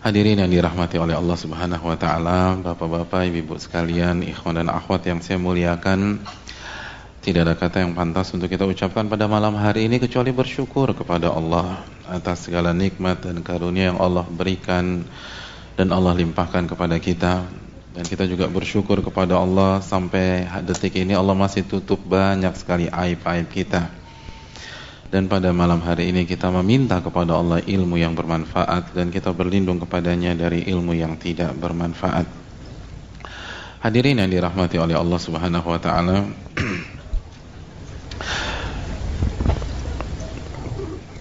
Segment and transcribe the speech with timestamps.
[0.00, 5.20] Hadirin yang dirahmati oleh Allah Subhanahu wa taala, Bapak-bapak, Ibu-ibu sekalian, ikhwan dan akhwat yang
[5.20, 6.24] saya muliakan.
[7.20, 11.28] Tidak ada kata yang pantas untuk kita ucapkan pada malam hari ini kecuali bersyukur kepada
[11.28, 15.04] Allah atas segala nikmat dan karunia yang Allah berikan
[15.76, 17.44] dan Allah limpahkan kepada kita.
[17.92, 23.52] Dan kita juga bersyukur kepada Allah sampai detik ini Allah masih tutup banyak sekali aib-aib
[23.52, 23.99] kita.
[25.10, 29.82] Dan pada malam hari ini kita meminta kepada Allah ilmu yang bermanfaat dan kita berlindung
[29.82, 32.30] kepadanya dari ilmu yang tidak bermanfaat.
[33.82, 36.30] Hadirin yang dirahmati oleh Allah Subhanahu wa taala.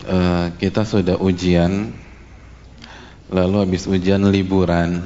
[0.05, 1.89] uh, kita sudah ujian
[3.33, 5.01] lalu habis ujian liburan.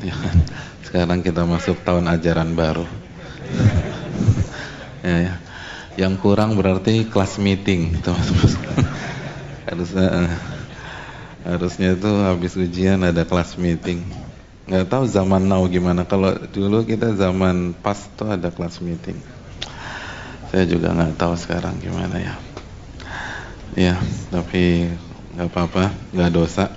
[0.88, 2.88] Sekarang kita masuk tahun ajaran baru.
[5.04, 5.47] ya, ya
[5.98, 8.14] yang kurang berarti kelas meeting gitu
[9.68, 10.32] harusnya uh,
[11.42, 14.06] harusnya itu habis ujian ada kelas meeting.
[14.70, 16.06] Nggak tahu zaman now gimana.
[16.06, 19.18] Kalau dulu kita zaman pas tuh ada kelas meeting.
[20.54, 22.34] Saya juga nggak tahu sekarang gimana ya.
[23.74, 23.94] Ya
[24.30, 24.86] tapi
[25.34, 26.70] nggak apa-apa nggak dosa.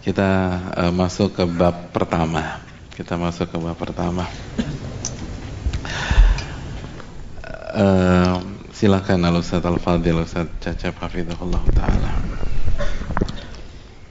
[0.00, 0.28] Kita
[0.72, 2.64] uh, masuk ke bab pertama.
[2.96, 4.24] Kita masuk ke bab pertama
[7.78, 8.42] Uh,
[8.74, 12.10] silakan Al Ustaz Al Fadil Ustaz Cacap Hafizahullah taala.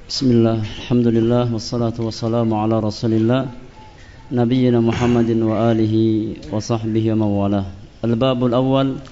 [0.08, 3.52] Bismillah, alhamdulillah wassalatu wassalamu ala Rasulillah
[4.32, 7.68] nabiyyina Muhammadin wa alihi wa sahbihi wa mawalah.
[8.08, 9.04] Al-babul awal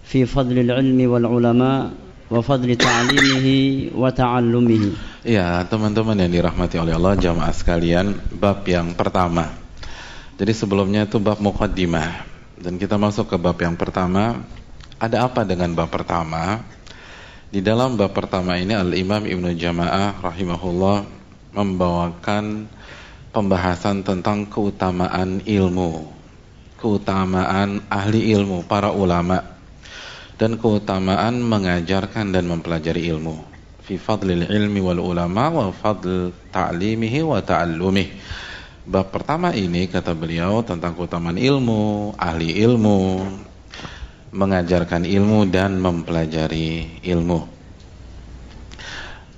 [0.00, 1.92] fi fadlil ilmi wal ulama
[2.32, 5.28] wa fadli ta'limihi wa ta'allumihi.
[5.28, 9.52] Ya, teman-teman yang dirahmati oleh Allah jamaah sekalian, bab yang pertama.
[10.40, 12.29] Jadi sebelumnya itu bab muqaddimah.
[12.60, 14.44] Dan kita masuk ke bab yang pertama.
[15.00, 16.60] Ada apa dengan bab pertama?
[17.48, 21.08] Di dalam bab pertama ini Al-Imam Ibnu Jama'ah rahimahullah
[21.56, 22.68] membawakan
[23.32, 26.04] pembahasan tentang keutamaan ilmu.
[26.76, 29.40] Keutamaan ahli ilmu, para ulama.
[30.36, 33.40] Dan keutamaan mengajarkan dan mempelajari ilmu.
[33.88, 38.12] Fi fadlil ilmi wal ulama wa fadl ta'limihi wa ta'allumihi
[38.88, 43.28] Bab pertama ini kata beliau tentang keutamaan ilmu, ahli ilmu,
[44.32, 47.44] mengajarkan ilmu dan mempelajari ilmu.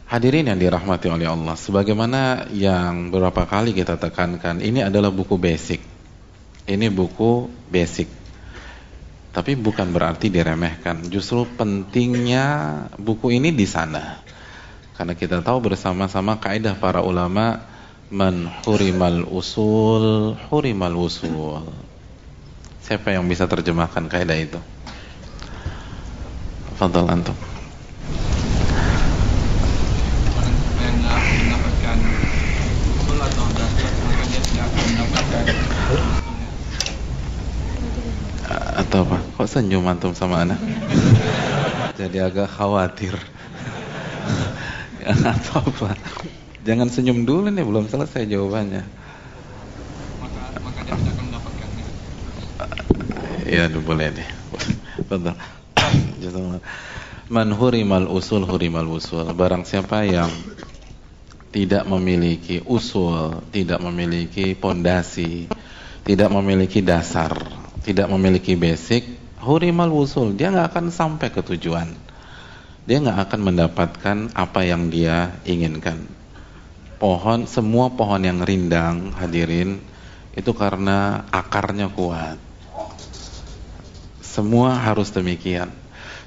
[0.07, 5.83] Hadirin yang dirahmati oleh Allah, sebagaimana yang beberapa kali kita tekankan, ini adalah buku basic.
[6.69, 8.07] Ini buku basic.
[9.33, 11.09] Tapi bukan berarti diremehkan.
[11.09, 12.47] Justru pentingnya
[13.01, 14.21] buku ini di sana.
[14.95, 17.72] Karena kita tahu bersama-sama kaidah para ulama
[18.13, 21.65] Man hurimal usul hurimal usul.
[22.85, 24.61] Siapa yang bisa terjemahkan kaidah itu?
[26.77, 27.33] Fadal antum.
[38.73, 39.17] atau apa?
[39.41, 40.61] Kok senyum antum sama anak?
[41.97, 43.17] Jadi agak khawatir.
[45.33, 45.97] atau apa?
[46.63, 48.87] Jangan senyum dulu nih, belum selesai jawabannya.
[50.23, 51.69] Maka, maka dia tidak akan mendapatkan.
[53.51, 54.29] Ya, boleh deh.
[55.11, 55.35] Betul.
[57.33, 59.27] Man hurimal usul hurimal usul.
[59.35, 60.31] Barang siapa yang
[61.51, 65.51] tidak memiliki usul, tidak memiliki pondasi,
[66.07, 67.35] tidak memiliki dasar,
[67.83, 69.05] tidak memiliki basic,
[69.43, 71.91] hurimal usul, dia nggak akan sampai ke tujuan.
[72.83, 76.22] dia nggak akan mendapatkan apa yang dia inginkan.
[77.03, 79.83] Pohon, semua pohon yang rindang, hadirin,
[80.39, 82.39] itu karena akarnya kuat.
[84.23, 85.75] Semua harus demikian.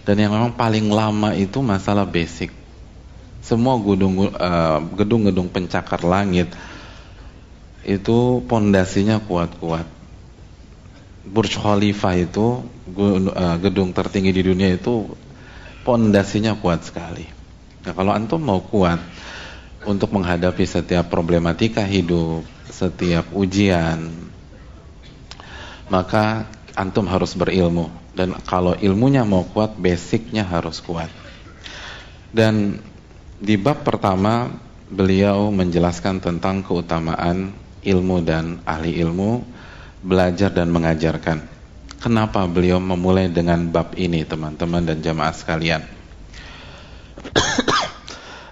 [0.03, 2.51] Dan yang memang paling lama itu masalah basic.
[3.39, 6.51] Semua uh, gedung-gedung pencakar langit
[7.87, 9.87] itu pondasinya kuat-kuat.
[11.23, 12.67] Burj Khalifa itu
[12.99, 15.07] uh, gedung tertinggi di dunia itu
[15.87, 17.23] pondasinya kuat sekali.
[17.87, 18.99] Nah, kalau antum mau kuat
[19.85, 24.11] untuk menghadapi setiap problematika hidup, setiap ujian,
[25.87, 31.11] maka antum harus berilmu dan kalau ilmunya mau kuat, basicnya harus kuat.
[32.31, 32.79] Dan
[33.37, 34.55] di bab pertama
[34.87, 37.51] beliau menjelaskan tentang keutamaan
[37.83, 39.43] ilmu dan ahli ilmu
[39.99, 41.43] belajar dan mengajarkan.
[41.99, 45.83] Kenapa beliau memulai dengan bab ini teman-teman dan jamaah sekalian?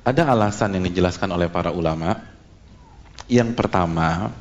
[0.03, 2.19] Ada alasan yang dijelaskan oleh para ulama.
[3.31, 4.35] Yang pertama,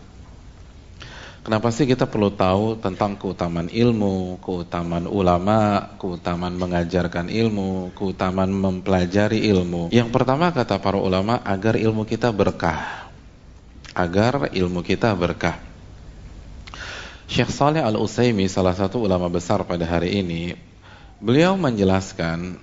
[1.46, 9.46] kenapa sih kita perlu tahu tentang keutamaan ilmu, keutamaan ulama, keutamaan mengajarkan ilmu, keutamaan mempelajari
[9.54, 9.94] ilmu?
[9.94, 13.06] Yang pertama kata para ulama agar ilmu kita berkah.
[13.94, 15.62] Agar ilmu kita berkah.
[17.30, 20.58] Syekh Saleh Al-Utsaimin salah satu ulama besar pada hari ini,
[21.22, 22.58] beliau menjelaskan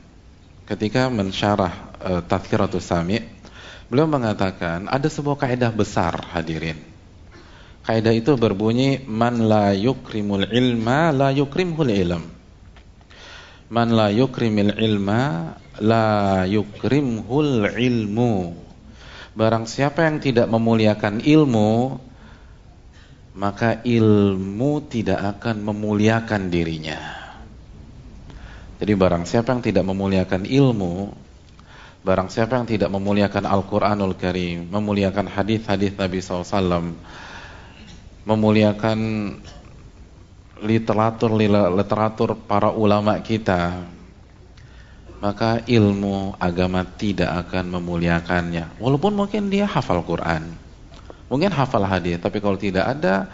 [0.67, 3.19] ketika mensyarah uh, Sami,
[3.87, 6.79] beliau mengatakan ada sebuah kaidah besar hadirin.
[7.83, 12.23] Kaidah itu berbunyi man la yukrimul ilma la yukrimul ilm.
[13.69, 18.33] Man la yukrimil ilma la yukrimhul ilmu.
[19.33, 22.01] Barang siapa yang tidak memuliakan ilmu,
[23.37, 26.99] maka ilmu tidak akan memuliakan dirinya.
[28.79, 31.13] Jadi barang siapa yang tidak memuliakan ilmu,
[32.09, 36.97] barang siapa yang tidak memuliakan Al-Quranul Karim, memuliakan hadis-hadis Nabi SAW,
[38.25, 38.99] memuliakan
[40.65, 41.37] literatur
[41.77, 43.85] literatur para ulama kita,
[45.21, 48.81] maka ilmu agama tidak akan memuliakannya.
[48.81, 50.69] Walaupun mungkin dia hafal Quran
[51.29, 53.29] Mungkin hafal hadis, tapi kalau tidak ada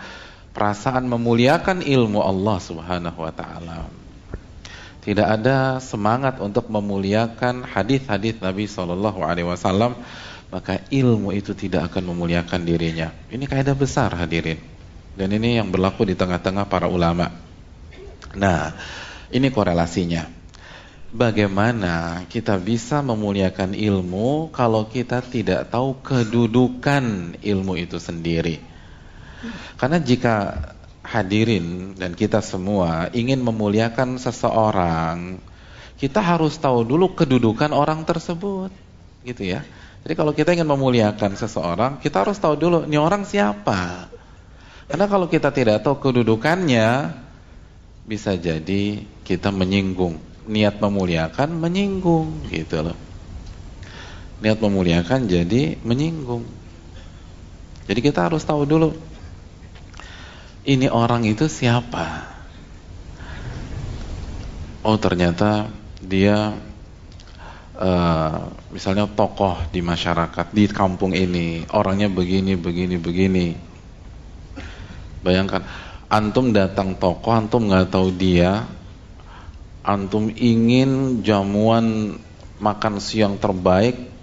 [0.51, 3.88] perasaan memuliakan ilmu Allah Subhanahu wa taala.
[5.06, 9.94] Tidak ada semangat untuk memuliakan hadis-hadis Nabi Shallallahu alaihi wasallam,
[10.50, 13.13] maka ilmu itu tidak akan memuliakan dirinya.
[13.30, 14.57] Ini kaidah besar hadirin.
[15.13, 17.30] Dan ini yang berlaku di tengah-tengah para ulama.
[18.34, 18.74] Nah,
[19.30, 20.36] ini korelasinya
[21.16, 28.60] bagaimana kita bisa memuliakan ilmu kalau kita tidak tahu kedudukan ilmu itu sendiri.
[29.80, 30.36] Karena jika
[31.15, 35.39] hadirin dan kita semua ingin memuliakan seseorang,
[35.95, 38.67] kita harus tahu dulu kedudukan orang tersebut,
[39.23, 39.63] gitu ya.
[40.03, 44.12] Jadi kalau kita ingin memuliakan seseorang, kita harus tahu dulu ini orang siapa.
[44.85, 47.15] Karena kalau kita tidak tahu kedudukannya,
[48.06, 52.97] bisa jadi kita menyinggung niat memuliakan menyinggung gitu loh.
[54.45, 56.45] Niat memuliakan jadi menyinggung.
[57.89, 58.94] Jadi kita harus tahu dulu
[60.65, 62.25] ini orang itu siapa.
[64.85, 65.69] Oh ternyata
[66.01, 66.53] dia
[67.77, 68.37] uh,
[68.69, 73.47] misalnya tokoh di masyarakat di kampung ini orangnya begini begini begini.
[75.25, 75.66] Bayangkan
[76.09, 78.66] antum datang tokoh antum nggak tahu dia
[79.85, 82.18] antum ingin jamuan
[82.57, 84.15] makan siang terbaik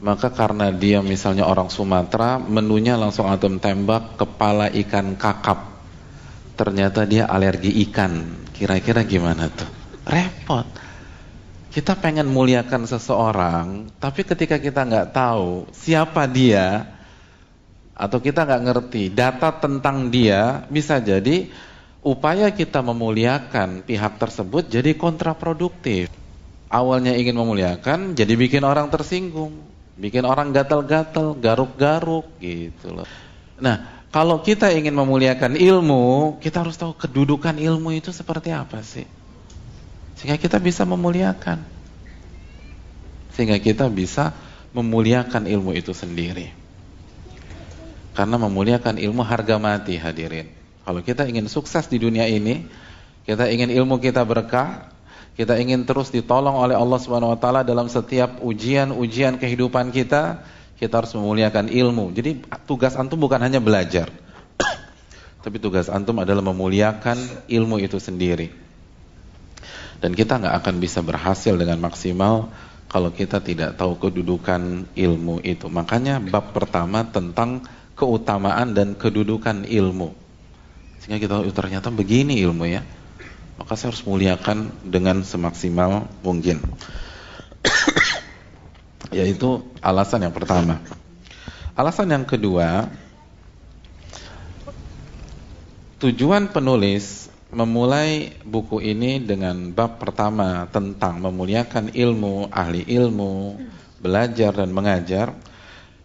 [0.00, 5.76] maka karena dia misalnya orang Sumatera menunya langsung antum tembak kepala ikan kakap.
[6.56, 8.44] Ternyata dia alergi ikan.
[8.52, 9.68] Kira-kira gimana tuh?
[10.08, 10.64] Repot.
[11.72, 16.88] Kita pengen muliakan seseorang tapi ketika kita nggak tahu siapa dia
[17.92, 21.48] atau kita nggak ngerti data tentang dia bisa jadi
[22.00, 26.08] upaya kita memuliakan pihak tersebut jadi kontraproduktif.
[26.66, 29.54] Awalnya ingin memuliakan, jadi bikin orang tersinggung,
[29.96, 33.08] bikin orang gatal-gatal, garuk-garuk gitu loh.
[33.56, 39.08] Nah, kalau kita ingin memuliakan ilmu, kita harus tahu kedudukan ilmu itu seperti apa sih.
[40.16, 41.60] Sehingga kita bisa memuliakan.
[43.36, 44.32] Sehingga kita bisa
[44.72, 46.52] memuliakan ilmu itu sendiri.
[48.16, 50.48] Karena memuliakan ilmu harga mati hadirin.
[50.88, 52.64] Kalau kita ingin sukses di dunia ini,
[53.28, 54.88] kita ingin ilmu kita berkah,
[55.36, 60.40] kita ingin terus ditolong oleh Allah Subhanahu wa taala dalam setiap ujian-ujian kehidupan kita,
[60.80, 62.08] kita harus memuliakan ilmu.
[62.16, 64.08] Jadi tugas antum bukan hanya belajar.
[65.44, 68.48] Tapi tugas antum adalah memuliakan ilmu itu sendiri.
[70.00, 72.48] Dan kita nggak akan bisa berhasil dengan maksimal
[72.88, 75.68] kalau kita tidak tahu kedudukan ilmu itu.
[75.68, 77.60] Makanya bab pertama tentang
[77.92, 80.16] keutamaan dan kedudukan ilmu.
[81.04, 82.80] Sehingga kita tahu ternyata begini ilmu ya.
[83.56, 86.60] Maka saya harus muliakan dengan semaksimal mungkin.
[89.16, 90.80] Yaitu alasan yang pertama.
[91.76, 92.88] Alasan yang kedua,
[96.00, 103.56] tujuan penulis memulai buku ini dengan bab pertama tentang memuliakan ilmu, ahli ilmu,
[104.00, 105.32] belajar dan mengajar.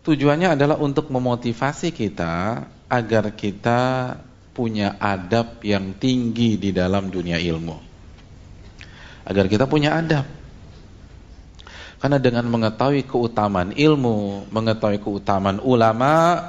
[0.01, 3.79] Tujuannya adalah untuk memotivasi kita agar kita
[4.51, 7.77] punya adab yang tinggi di dalam dunia ilmu.
[9.23, 10.27] Agar kita punya adab.
[12.01, 16.41] Karena dengan mengetahui keutamaan ilmu, mengetahui keutamaan ulama,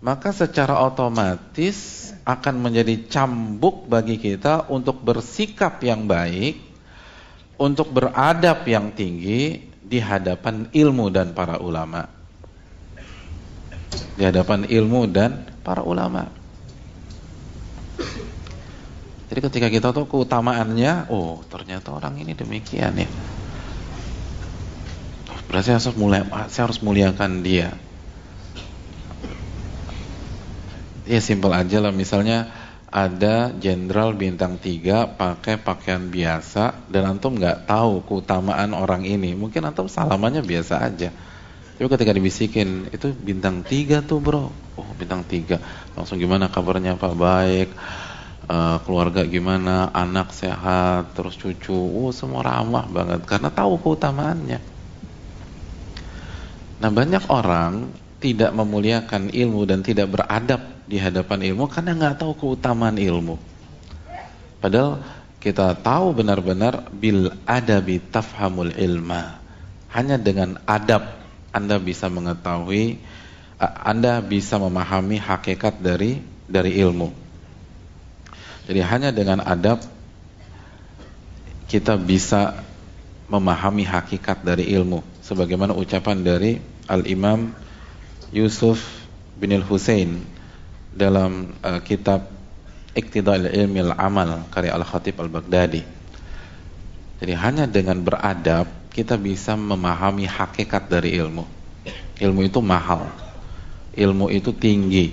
[0.00, 6.60] maka secara otomatis akan menjadi cambuk bagi kita untuk bersikap yang baik,
[7.60, 12.08] untuk beradab yang tinggi di hadapan ilmu dan para ulama.
[14.16, 16.43] Di hadapan ilmu dan para ulama.
[19.24, 23.08] Jadi ketika kita tahu keutamaannya, oh ternyata orang ini demikian ya.
[25.48, 27.72] Berarti saya harus, mulai, saya harus muliakan dia.
[31.04, 32.48] Ya simpel aja lah, misalnya
[32.94, 39.34] ada jenderal bintang 3 pakai pakaian biasa dan antum nggak tahu keutamaan orang ini.
[39.34, 41.10] Mungkin antum salamannya biasa aja.
[41.74, 44.54] Tapi ketika dibisikin, itu bintang 3 tuh bro.
[44.78, 45.58] Oh bintang 3.
[45.98, 47.14] Langsung gimana kabarnya Pak?
[47.18, 47.68] Baik.
[48.44, 54.60] Uh, keluarga gimana, anak sehat, terus cucu, oh semua ramah banget karena tahu keutamaannya.
[56.76, 57.88] Nah banyak orang
[58.20, 63.40] tidak memuliakan ilmu dan tidak beradab di hadapan ilmu karena nggak tahu keutamaan ilmu.
[64.60, 65.00] Padahal
[65.40, 69.40] kita tahu benar-benar bil adabi tafhamul ilma.
[69.88, 71.16] Hanya dengan adab
[71.48, 73.00] Anda bisa mengetahui,
[73.60, 77.23] Anda bisa memahami hakikat dari dari ilmu.
[78.64, 79.84] Jadi hanya dengan adab
[81.68, 82.64] kita bisa
[83.28, 87.52] memahami hakikat dari ilmu sebagaimana ucapan dari Al-Imam
[88.32, 88.80] Yusuf
[89.40, 90.20] bin Al-Husain
[90.92, 92.28] dalam uh, kitab
[92.94, 95.82] Iqtidal Ilmi Al-Amal karya Al-Khatib Al-Baghdadi.
[97.18, 101.42] Jadi hanya dengan beradab kita bisa memahami hakikat dari ilmu.
[102.22, 103.10] Ilmu itu mahal.
[103.98, 105.10] Ilmu itu tinggi.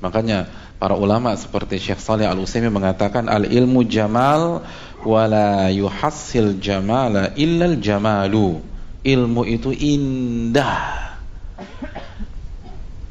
[0.00, 4.62] Makanya para ulama seperti Syekh Saleh Al-Utsaimin mengatakan al-ilmu jamal
[5.02, 8.62] wala yuhassil jamala illal jamalu.
[9.02, 11.10] Ilmu itu indah.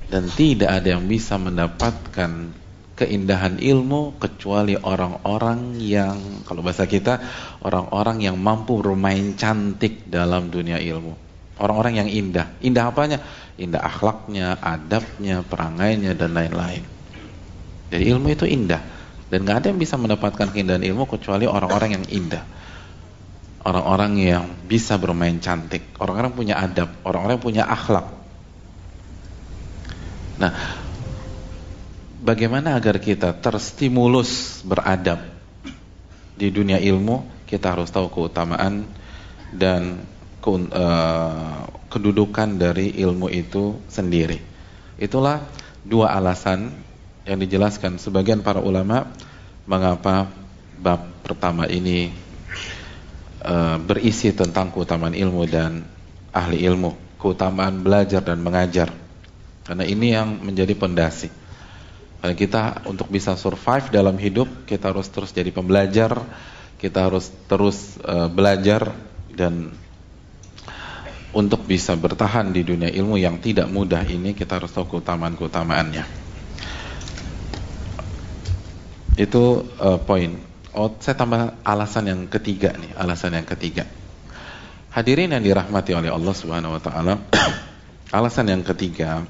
[0.07, 2.55] Dan tidak ada yang bisa mendapatkan
[2.95, 7.19] keindahan ilmu kecuali orang-orang yang kalau bahasa kita
[7.61, 11.13] orang-orang yang mampu bermain cantik dalam dunia ilmu.
[11.59, 12.47] Orang-orang yang indah.
[12.63, 13.19] Indah apanya?
[13.59, 16.96] Indah akhlaknya adabnya perangainya dan lain-lain
[17.87, 18.81] jadi ilmu itu indah
[19.27, 22.43] dan nggak ada yang bisa mendapatkan keindahan ilmu kecuali orang-orang yang indah
[23.67, 28.07] orang-orang yang bisa bermain cantik, orang-orang punya adab, orang-orang punya akhlak.
[30.39, 30.55] Nah,
[32.23, 35.19] bagaimana agar kita terstimulus beradab
[36.39, 37.27] di dunia ilmu?
[37.43, 38.87] Kita harus tahu keutamaan
[39.51, 39.99] dan
[40.39, 44.39] ke, uh, kedudukan dari ilmu itu sendiri.
[44.95, 45.43] Itulah
[45.83, 46.71] dua alasan
[47.27, 49.11] yang dijelaskan sebagian para ulama
[49.67, 50.31] mengapa
[50.79, 52.27] bab pertama ini
[53.47, 55.79] Eh, berisi tentang keutamaan ilmu dan
[56.35, 58.91] ahli ilmu, keutamaan belajar dan mengajar.
[59.63, 61.31] Karena ini yang menjadi pondasi.
[62.19, 66.19] Karena kita untuk bisa survive dalam hidup, kita harus terus jadi pembelajar,
[66.75, 68.91] kita harus terus uh, belajar
[69.31, 69.71] dan
[71.31, 76.26] untuk bisa bertahan di dunia ilmu yang tidak mudah ini kita harus tahu keutamaan-keutamaannya.
[79.17, 80.37] Itu uh, poin.
[80.77, 83.89] Oh, saya tambah alasan yang ketiga nih, alasan yang ketiga.
[84.93, 87.17] Hadirin yang dirahmati oleh Allah Subhanahu wa taala.
[88.17, 89.25] alasan yang ketiga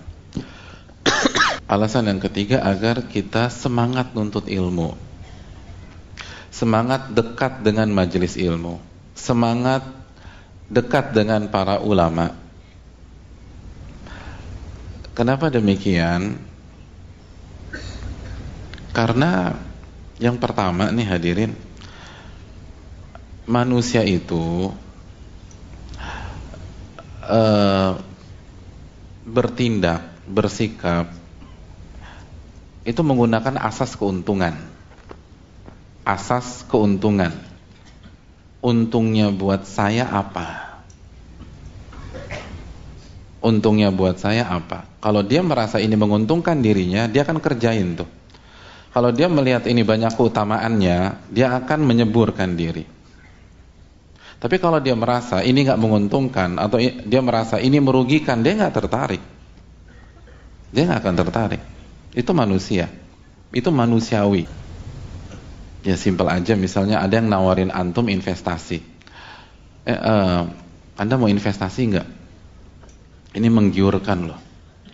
[1.74, 4.96] alasan yang ketiga agar kita semangat nuntut ilmu.
[6.52, 8.82] Semangat dekat dengan majelis ilmu.
[9.14, 9.86] Semangat
[10.72, 12.34] dekat dengan para ulama.
[15.14, 16.38] Kenapa demikian?
[18.94, 19.54] Karena
[20.18, 21.52] yang pertama nih hadirin,
[23.46, 24.74] manusia itu
[27.22, 27.92] uh,
[29.28, 31.14] bertindak, bersikap
[32.88, 34.56] itu menggunakan asas keuntungan.
[36.08, 37.46] Asas keuntungan.
[38.58, 40.82] untungnya buat saya apa?
[43.38, 44.90] Untungnya buat saya apa?
[44.98, 48.10] Kalau dia merasa ini menguntungkan dirinya, dia akan kerjain tuh.
[48.98, 52.82] Kalau dia melihat ini banyak keutamaannya, dia akan menyeburkan diri.
[54.42, 59.22] Tapi kalau dia merasa ini nggak menguntungkan atau dia merasa ini merugikan, dia nggak tertarik.
[60.74, 61.62] Dia nggak akan tertarik.
[62.18, 62.90] Itu manusia.
[63.54, 64.50] Itu manusiawi.
[65.86, 68.82] Ya simpel aja misalnya ada yang nawarin antum investasi.
[69.86, 70.50] Eh, uh,
[70.98, 72.08] anda mau investasi nggak?
[73.38, 74.42] Ini menggiurkan loh.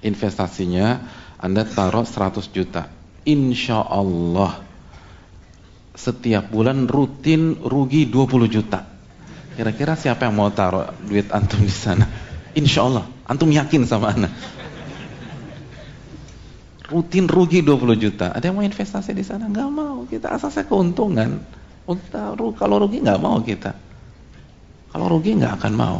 [0.03, 0.99] Investasinya
[1.39, 4.59] Anda taruh 100 juta insya Allah
[5.93, 8.83] setiap bulan rutin rugi 20 juta.
[9.53, 12.09] Kira-kira siapa yang mau taruh duit antum di sana?
[12.57, 14.33] Insya Allah, antum yakin sama anak.
[16.89, 18.33] Rutin rugi 20 juta.
[18.33, 19.49] Ada yang mau investasi di sana?
[19.49, 20.05] Gak mau.
[20.05, 21.41] Kita asasnya keuntungan.
[22.59, 23.73] Kalau rugi nggak mau kita.
[24.93, 25.97] Kalau rugi nggak akan mau.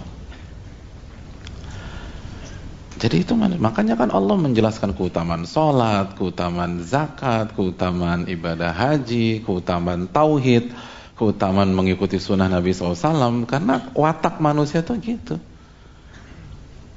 [3.04, 10.72] Jadi itu makanya kan Allah menjelaskan keutamaan sholat, keutamaan zakat, keutamaan ibadah haji, keutamaan tauhid,
[11.20, 15.36] keutamaan mengikuti sunnah Nabi SAW karena watak manusia itu gitu.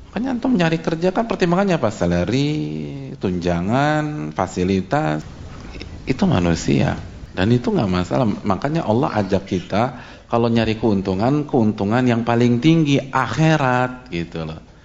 [0.07, 1.91] Makanya antum nyari kerja kan pertimbangannya apa?
[1.91, 2.55] Salary,
[3.19, 5.27] tunjangan, fasilitas,
[6.07, 7.03] itu manusia
[7.35, 8.31] dan itu nggak masalah.
[8.47, 9.99] Makanya Allah ajak kita
[10.31, 14.76] kalau nyari keuntungan, keuntungan yang paling tinggi akhirat gitu loh.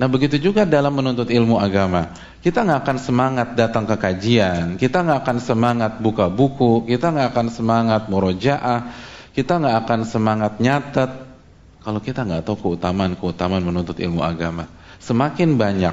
[0.00, 2.16] Nah begitu juga dalam menuntut ilmu agama.
[2.40, 7.36] Kita nggak akan semangat datang ke kajian, kita nggak akan semangat buka buku, kita nggak
[7.36, 8.96] akan semangat murojaah,
[9.36, 11.12] kita nggak akan semangat nyatet
[11.84, 14.72] kalau kita nggak tahu keutamaan-keutamaan menuntut ilmu agama.
[15.04, 15.92] Semakin banyak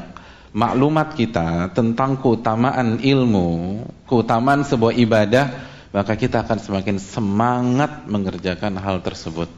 [0.55, 5.51] maklumat kita tentang keutamaan ilmu, keutamaan sebuah ibadah,
[5.91, 9.51] maka kita akan semakin semangat mengerjakan hal tersebut.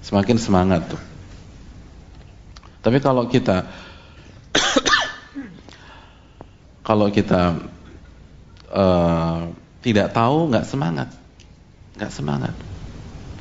[0.00, 1.15] Semakin semangat tuh.
[2.86, 3.66] Tapi kalau kita
[6.86, 7.58] kalau kita
[8.70, 9.50] uh,
[9.82, 11.10] tidak tahu, nggak semangat,
[11.98, 12.54] nggak semangat.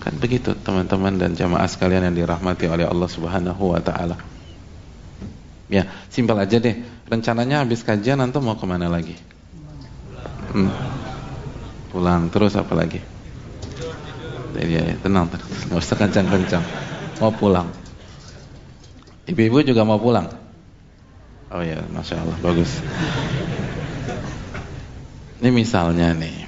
[0.01, 4.17] Kan begitu teman-teman dan jamaah sekalian yang dirahmati oleh Allah Subhanahu Wa Taala.
[5.69, 6.81] Ya, simpel aja deh.
[7.05, 9.13] Rencananya habis kajian nanti mau ke mana lagi?
[10.57, 10.73] Hmm.
[11.93, 12.97] Pulang terus apa lagi?
[14.57, 16.65] Ya, ya, tenang, tenang, nggak usah kencang-kencang.
[17.21, 17.84] Mau pulang.
[19.25, 20.29] Ibu-ibu juga mau pulang?
[21.49, 22.77] Oh ya, Masya Allah, bagus.
[25.41, 26.45] Ini misalnya nih,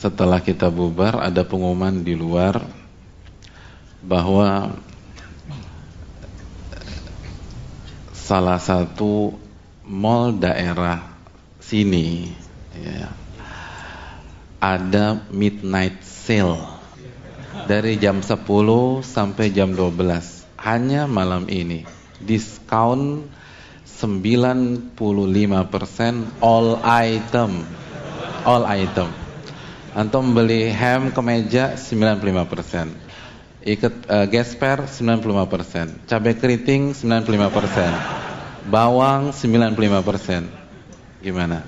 [0.00, 2.64] setelah kita bubar ada pengumuman di luar
[4.00, 4.72] bahwa
[8.16, 9.36] salah satu
[9.84, 11.12] mall daerah
[11.60, 12.32] sini
[12.72, 13.12] ya,
[14.58, 16.56] ada midnight sale
[17.68, 18.42] dari jam 10
[19.04, 21.84] sampai jam 12 hanya malam ini.
[22.22, 23.26] Diskon
[23.82, 24.94] 95%
[26.42, 27.66] all item.
[28.46, 29.10] All item.
[29.92, 33.12] Antum beli ham kemeja 95%
[33.62, 41.62] ikat uh, gesper 95% cabai keriting 95% bawang 95% gimana?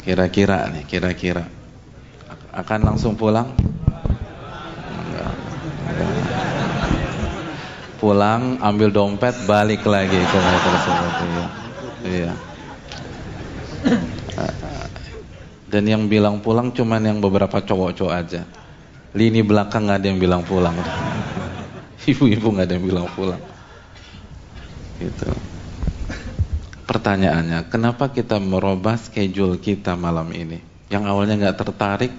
[0.00, 1.44] Kira-kira nih kira-kira.
[2.54, 3.52] Akan langsung pulang
[7.96, 11.46] pulang ambil dompet balik lagi ke mall tersebut iya.
[12.04, 12.32] iya.
[15.66, 18.46] Dan yang bilang pulang cuman yang beberapa cowok-cowok aja.
[19.16, 20.76] Lini belakang nggak ada yang bilang pulang.
[22.10, 23.42] Ibu-ibu nggak ada yang bilang pulang.
[25.02, 25.28] Gitu.
[26.86, 30.62] Pertanyaannya kenapa kita merubah schedule kita malam ini?
[30.86, 32.14] Yang awalnya nggak tertarik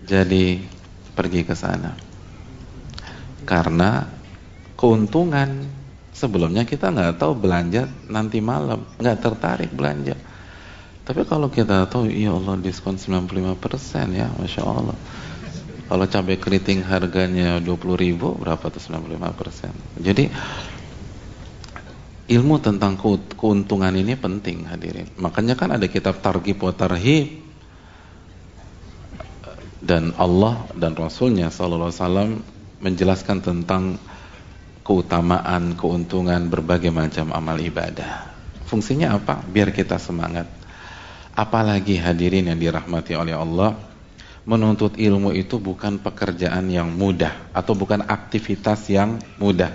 [0.00, 0.64] jadi
[1.12, 1.92] pergi ke sana.
[3.44, 4.08] Karena
[4.78, 5.66] keuntungan.
[6.14, 10.14] Sebelumnya kita nggak tahu belanja nanti malam, nggak tertarik belanja.
[11.04, 13.60] Tapi kalau kita tahu, ya Allah diskon 95%
[14.14, 14.96] ya, Masya Allah.
[15.84, 20.00] Kalau cabai keriting harganya 20 ribu, berapa tuh 95%?
[20.00, 20.32] Jadi,
[22.32, 22.96] ilmu tentang
[23.36, 25.12] keuntungan ini penting hadirin.
[25.20, 27.44] Makanya kan ada kitab Targhib wa Tarhib.
[29.84, 32.30] Dan Allah dan Rasulnya Sallallahu Alaihi Wasallam
[32.80, 34.00] menjelaskan tentang
[34.84, 38.28] keutamaan, keuntungan berbagai macam amal ibadah.
[38.68, 39.40] Fungsinya apa?
[39.40, 40.46] Biar kita semangat.
[41.34, 43.74] Apalagi hadirin yang dirahmati oleh Allah,
[44.44, 49.72] menuntut ilmu itu bukan pekerjaan yang mudah atau bukan aktivitas yang mudah.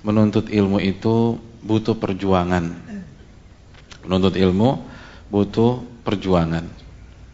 [0.00, 2.72] Menuntut ilmu itu butuh perjuangan.
[4.08, 4.82] Menuntut ilmu
[5.28, 6.64] butuh perjuangan.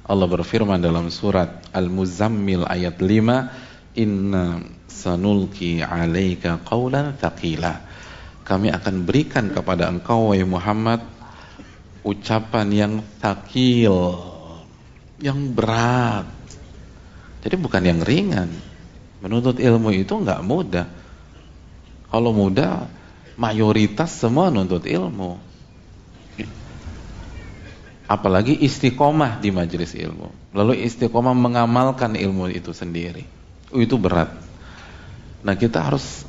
[0.02, 3.54] Allah berfirman dalam surat Al-Muzammil ayat 5,
[3.94, 4.58] "Inna
[4.92, 7.80] sanulki 'alaika qawlan thaqila."
[8.44, 11.00] Kami akan berikan kepada engkau wahai Muhammad
[12.02, 14.18] ucapan yang takil,
[15.22, 16.26] yang berat.
[17.42, 18.50] Jadi bukan yang ringan.
[19.22, 20.86] Menuntut ilmu itu nggak mudah.
[22.10, 22.90] Kalau mudah,
[23.38, 25.38] mayoritas semua nuntut ilmu.
[28.10, 30.52] Apalagi istiqomah di majelis ilmu.
[30.52, 33.24] Lalu istiqomah mengamalkan ilmu itu sendiri.
[33.72, 34.51] Oh, itu berat.
[35.42, 36.22] Nah kita harus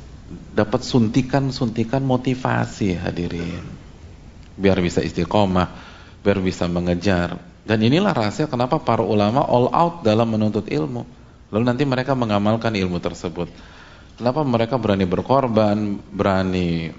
[0.54, 3.62] dapat suntikan-suntikan motivasi hadirin.
[4.54, 5.70] Biar bisa istiqomah,
[6.22, 7.38] biar bisa mengejar.
[7.64, 11.06] Dan inilah rahasia kenapa para ulama all out dalam menuntut ilmu.
[11.50, 13.48] Lalu nanti mereka mengamalkan ilmu tersebut.
[14.14, 16.94] Kenapa mereka berani berkorban, berani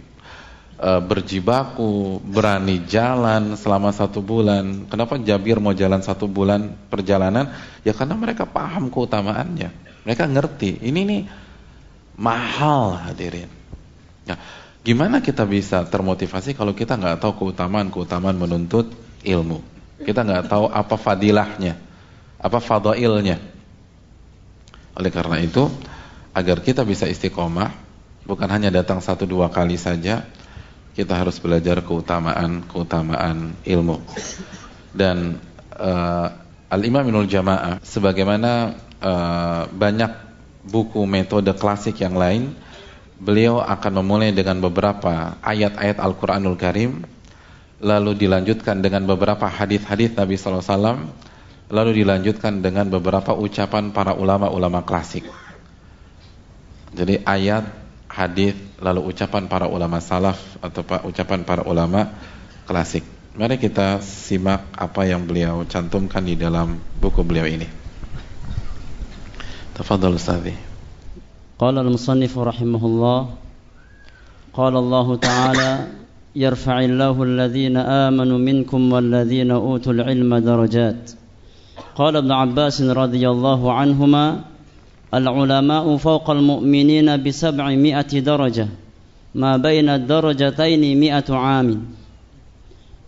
[0.79, 4.87] uh, berjibaku, berani jalan selama satu bulan.
[4.91, 7.55] Kenapa Jabir mau jalan satu bulan perjalanan?
[7.87, 9.71] Ya karena mereka paham keutamaannya.
[10.03, 10.83] Mereka ngerti.
[10.83, 11.21] Ini nih
[12.15, 13.51] mahal hadirin.
[14.25, 14.39] Ya,
[14.81, 19.61] gimana kita bisa termotivasi kalau kita nggak tahu keutamaan keutamaan menuntut ilmu?
[20.01, 21.79] Kita nggak tahu apa fadilahnya,
[22.39, 23.39] apa fadailnya.
[24.95, 25.67] Oleh karena itu,
[26.31, 27.71] agar kita bisa istiqomah,
[28.23, 30.23] bukan hanya datang satu dua kali saja,
[30.95, 33.99] kita harus belajar keutamaan-keutamaan ilmu.
[34.95, 35.35] Dan
[35.75, 36.27] uh,
[36.71, 38.73] Al-Imam Ibnul Jamaah sebagaimana
[39.03, 40.24] uh, banyak
[40.65, 42.53] buku metode klasik yang lain,
[43.21, 47.05] beliau akan memulai dengan beberapa ayat-ayat Al-Qur'anul Karim
[47.79, 51.11] lalu dilanjutkan dengan beberapa hadis-hadis Nabi wasallam
[51.69, 55.25] lalu dilanjutkan dengan beberapa ucapan para ulama-ulama klasik.
[56.95, 57.67] Jadi ayat
[58.07, 62.15] hadis lalu ucapan para ulama salaf atau ucapan para ulama
[62.63, 63.03] klasik.
[63.35, 67.84] Mari kita simak apa yang beliau cantumkan di dalam buku beliau ini.
[69.75, 70.47] Tafadhal Ustaz.
[71.59, 73.29] قال المصنف رحمه الله
[74.53, 75.71] قال الله تعالى
[76.35, 81.11] يرفع الله الذين آمنوا منكم والذين أوتوا العلم درجات
[81.95, 84.25] قال ابن عباس رضي الله عنهما
[85.13, 88.67] العلماء فوق المؤمنين بسبعمائة درجة
[89.35, 91.67] ما بين الدرجتين مئة عام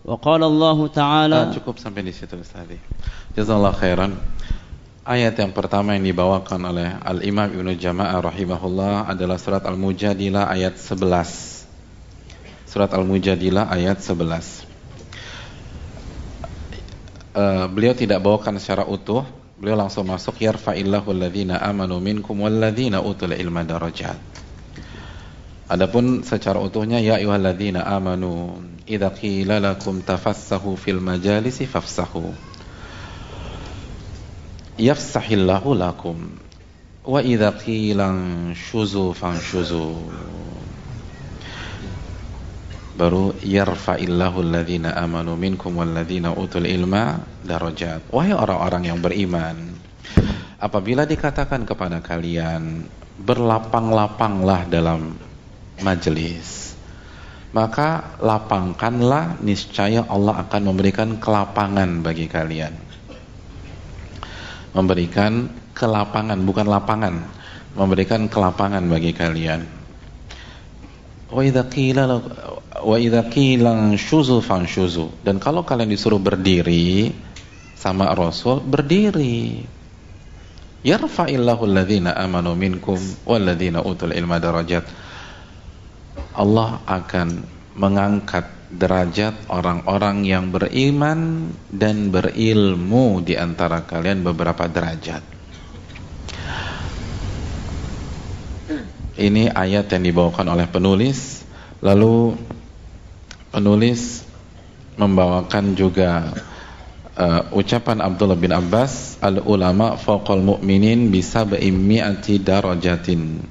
[0.04, 2.64] وقال الله تعالى cukup sampai di situ Ustaz.
[3.36, 4.16] Jazakallah khairan.
[5.08, 12.68] Ayat yang pertama yang dibawakan oleh Al-Imam Ibnu Jama'ah rahimahullah adalah surat Al-Mujadilah ayat 11.
[12.68, 14.12] Surat Al-Mujadilah ayat 11.
[17.32, 19.24] Uh, eh, beliau tidak bawakan secara utuh,
[19.58, 24.14] Beliau langsung masuk yarfa'illahu alladhina amanu minkum walladhina utul ilma darajat.
[25.66, 32.47] Adapun secara utuhnya ya ayyuhalladzina amanu idza qila lakum tafassahu fil majalisi fafsahu.
[34.78, 36.38] Yafsahillahu lakum
[37.02, 38.14] wa idza qila
[38.54, 39.90] shuzu fanshuzu
[42.94, 48.06] baru yarfa'illahu alladhina amanu minkum walladhina utul ilma darajat.
[48.14, 49.74] Wahai orang-orang yang beriman,
[50.62, 52.86] apabila dikatakan kepada kalian
[53.18, 55.18] berlapang-lapanglah dalam
[55.82, 56.74] majelis,
[57.50, 62.87] maka lapangkanlah niscaya Allah akan memberikan kelapangan bagi kalian.
[64.78, 67.14] Memberikan kelapangan bukan lapangan,
[67.74, 69.66] memberikan kelapangan bagi kalian.
[71.34, 72.06] Wa idza qila
[72.78, 73.26] wa idza
[74.38, 77.10] fanshuzu dan kalau kalian disuruh berdiri
[77.74, 79.66] sama Rasul berdiri.
[80.86, 84.86] Yarfa'illahu alladhina amanu minkum walladhina utul ilma darajat.
[86.38, 87.42] Allah akan
[87.74, 95.24] mengangkat derajat orang-orang yang beriman dan berilmu di antara kalian beberapa derajat.
[99.18, 101.42] Ini ayat yang dibawakan oleh penulis.
[101.82, 102.38] Lalu
[103.50, 104.22] penulis
[104.94, 106.30] membawakan juga
[107.18, 113.42] uh, ucapan Abdullah bin Abbas al ulama faqal mu'minin bisa beimiati darajatin.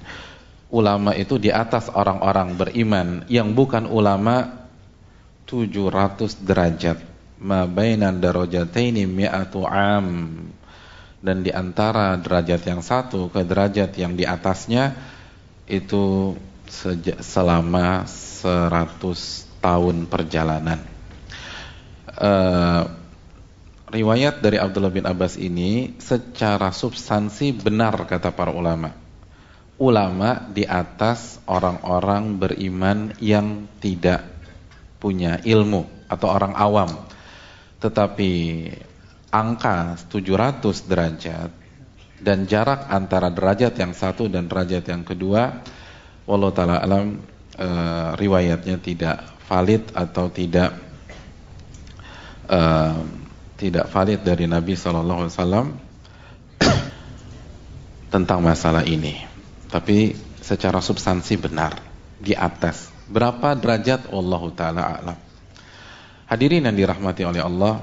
[0.72, 4.67] Ulama itu di atas orang-orang beriman yang bukan ulama
[5.48, 7.00] 700 derajat
[7.40, 10.08] ma bainan darajataini mi'atu am
[11.22, 14.94] dan di antara derajat yang satu ke derajat yang di atasnya
[15.66, 16.36] itu
[17.24, 20.80] selama 100 tahun perjalanan.
[22.18, 22.84] Uh,
[23.92, 28.94] riwayat dari Abdullah bin Abbas ini secara substansi benar kata para ulama.
[29.78, 34.37] Ulama di atas orang-orang beriman yang tidak
[34.98, 36.90] punya ilmu atau orang awam.
[37.78, 38.32] Tetapi
[39.30, 41.52] angka 700 derajat
[42.18, 45.62] dan jarak antara derajat yang satu dan derajat yang kedua
[46.26, 47.22] wallahu taala alam
[47.54, 47.68] e,
[48.18, 50.74] riwayatnya tidak valid atau tidak
[52.50, 52.60] e,
[53.58, 55.78] tidak valid dari Nabi wasallam
[58.14, 59.18] tentang masalah ini.
[59.68, 61.76] Tapi secara substansi benar
[62.22, 62.97] di atas.
[63.08, 65.17] Berapa derajat Allah taala alam.
[66.28, 67.80] Hadirin yang dirahmati oleh Allah,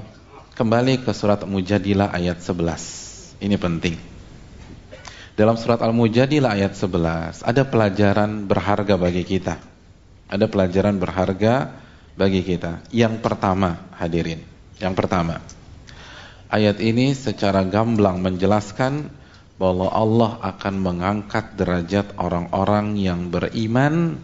[0.53, 3.41] kembali ke surat Mujadilah ayat 11.
[3.41, 3.97] Ini penting.
[5.35, 9.59] Dalam surat Al-Mujadilah ayat 11 ada pelajaran berharga bagi kita.
[10.31, 11.75] Ada pelajaran berharga
[12.15, 12.87] bagi kita.
[12.95, 14.39] Yang pertama, hadirin.
[14.79, 15.43] Yang pertama.
[16.47, 19.11] Ayat ini secara gamblang menjelaskan
[19.59, 24.23] bahwa Allah akan mengangkat derajat orang-orang yang beriman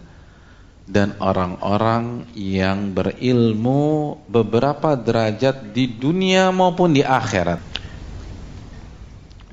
[0.92, 7.64] dan orang-orang yang berilmu beberapa derajat di dunia maupun di akhirat.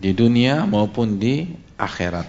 [0.04, 1.48] Di dunia maupun di
[1.80, 2.28] akhirat.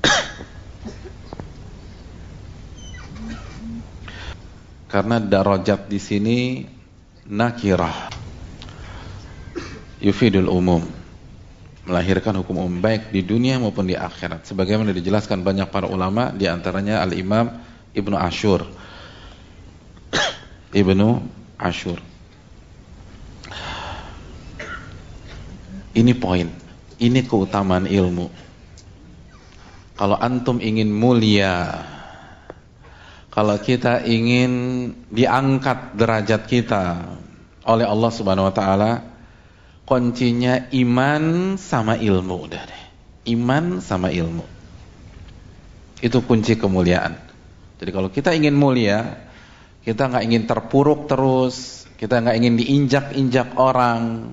[4.92, 6.64] Karena darajat di sini
[7.28, 8.08] nakirah.
[10.00, 10.80] Yufidul umum.
[11.84, 14.48] Melahirkan hukum umum baik di dunia maupun di akhirat.
[14.48, 17.65] Sebagaimana dijelaskan banyak para ulama di antaranya Al-Imam
[17.96, 18.68] Ibnu Ashur
[20.76, 21.08] Ibnu
[21.56, 21.98] Ashur
[25.96, 26.66] ini poin
[27.00, 28.28] ini keutamaan ilmu.
[29.96, 31.84] Kalau antum ingin mulia,
[33.32, 34.52] kalau kita ingin
[35.08, 36.84] diangkat derajat kita
[37.64, 38.92] oleh Allah Subhanahu wa taala,
[39.88, 42.82] kuncinya iman sama ilmu udah deh.
[43.32, 44.44] Iman sama ilmu.
[46.04, 47.25] Itu kunci kemuliaan.
[47.76, 49.28] Jadi kalau kita ingin mulia,
[49.84, 54.32] kita nggak ingin terpuruk terus, kita nggak ingin diinjak-injak orang,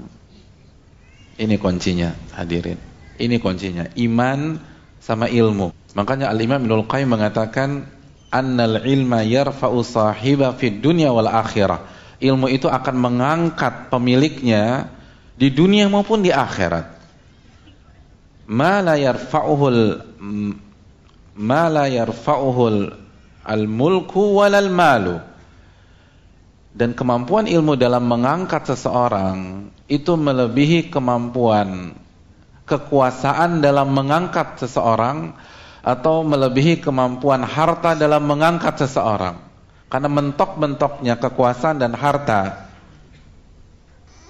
[1.38, 2.78] ini kuncinya, hadirin.
[3.18, 4.58] Ini kuncinya, iman
[5.02, 5.74] sama ilmu.
[5.98, 7.86] Makanya Al-Imam Ibnul Qayyim mengatakan
[8.34, 11.86] annal ilma yarfa'u sahiba fid dunya wal akhirah.
[12.24, 14.90] Ilmu itu akan mengangkat pemiliknya
[15.38, 17.02] di dunia maupun di akhirat.
[18.50, 19.82] Ma la yarfa'uhul
[21.38, 23.03] ma la yarfa'uhul
[23.44, 25.18] al-mulku walal malu.
[26.74, 31.94] Dan kemampuan ilmu dalam mengangkat seseorang itu melebihi kemampuan
[32.66, 35.38] kekuasaan dalam mengangkat seseorang
[35.86, 39.38] atau melebihi kemampuan harta dalam mengangkat seseorang.
[39.86, 42.74] Karena mentok-mentoknya kekuasaan dan harta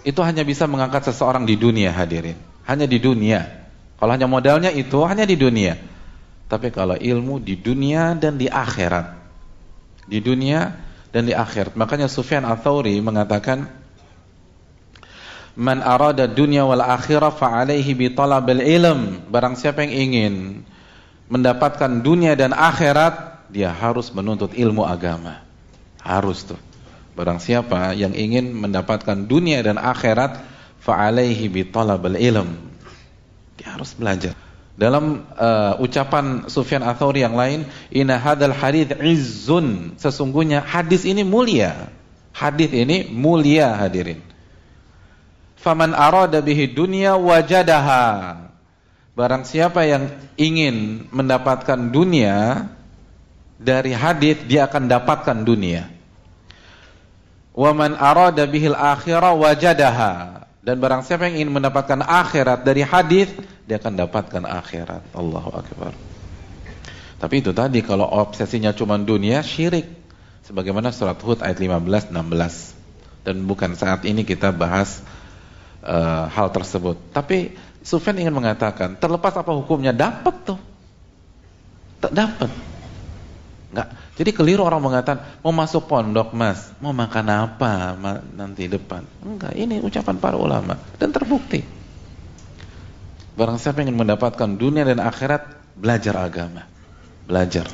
[0.04, 2.36] itu hanya bisa mengangkat seseorang di dunia hadirin.
[2.68, 3.48] Hanya di dunia.
[3.96, 5.80] Kalau hanya modalnya itu hanya di dunia.
[6.48, 9.20] Tapi kalau ilmu di dunia dan di akhirat.
[10.06, 10.74] Di dunia
[11.10, 11.74] dan di akhirat.
[11.78, 13.84] Makanya Sufyan Al-Thawri mengatakan
[15.54, 19.30] Man arada dunya wal akhirah fa alaihi bi talabil ilm.
[19.30, 20.34] Barang siapa yang ingin
[21.30, 25.46] mendapatkan dunia dan akhirat, dia harus menuntut ilmu agama.
[26.02, 26.58] Harus tuh.
[27.14, 30.42] Barang siapa yang ingin mendapatkan dunia dan akhirat,
[30.82, 32.50] fa alaihi bi talabil ilm.
[33.62, 34.34] Dia harus belajar.
[34.74, 39.94] Dalam uh, ucapan Sufyan Atsauri yang lain, inna hadzal hadits izzun.
[40.02, 41.94] Sesungguhnya hadis ini mulia.
[42.34, 44.34] Hadis ini mulia hadirin
[45.64, 48.36] faman arada bihi dunya wajadaha
[49.16, 52.68] barang siapa yang ingin mendapatkan dunia
[53.56, 55.88] dari hadis dia akan dapatkan dunia
[57.56, 63.30] waman arada bihil akhirah wajadaha dan barang siapa yang ingin mendapatkan akhirat dari hadis
[63.68, 65.92] dia akan dapatkan akhirat Allahu akbar
[67.20, 69.88] tapi itu tadi kalau obsesinya cuma dunia syirik
[70.48, 72.74] sebagaimana surat Hud ayat 15 16
[73.24, 75.00] dan bukan saat ini kita bahas
[75.84, 77.00] uh, hal tersebut.
[77.16, 80.60] Tapi Sufyan ingin mengatakan, terlepas apa hukumnya, dapat tuh.
[82.04, 82.52] Dapat.
[83.72, 83.88] Enggak.
[84.14, 87.98] Jadi keliru orang mengatakan, mau masuk pondok mas, mau makan apa
[88.38, 89.02] nanti depan.
[89.26, 90.78] Enggak, ini ucapan para ulama.
[91.02, 91.66] Dan terbukti.
[93.34, 96.70] Barang siapa ingin mendapatkan dunia dan akhirat, belajar agama.
[97.26, 97.66] Belajar.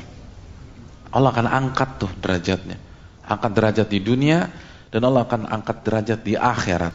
[1.12, 2.80] Allah akan angkat tuh derajatnya.
[3.28, 4.48] Angkat derajat di dunia,
[4.88, 6.94] dan Allah akan angkat derajat di akhirat.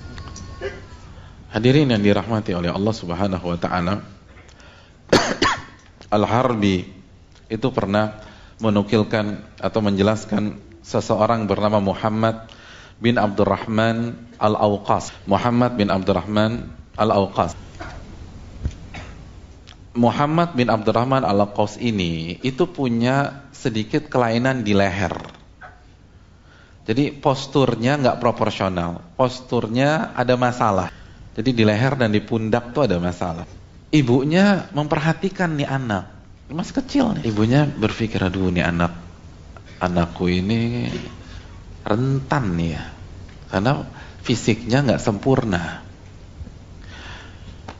[1.53, 4.01] Hadirin yang dirahmati oleh Allah Subhanahu wa taala.
[6.15, 6.83] Al-Harbi
[7.45, 8.17] itu pernah
[8.59, 12.47] menukilkan atau menjelaskan seseorang bernama Muhammad
[13.01, 15.11] bin Abdurrahman Al-Awqas.
[15.27, 17.57] Muhammad bin Abdurrahman Al-Awqas.
[19.95, 25.15] Muhammad bin Abdurrahman Al-Awqas ini itu punya sedikit kelainan di leher.
[26.85, 30.93] Jadi posturnya nggak proporsional, posturnya ada masalah.
[31.35, 33.43] Jadi di leher dan di pundak tuh ada masalah.
[33.89, 36.14] Ibunya memperhatikan nih anak.
[36.49, 37.23] Masih kecil nih.
[37.33, 38.93] Ibunya berpikir, aduh nih anak,
[39.81, 40.89] anakku ini
[41.81, 42.83] rentan nih ya.
[43.49, 43.71] Karena
[44.21, 45.81] fisiknya nggak sempurna.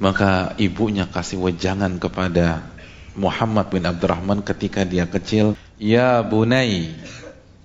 [0.02, 2.68] Maka ibunya kasih wejangan kepada
[3.16, 6.92] Muhammad bin Abdurrahman ketika dia kecil, "Ya bunai,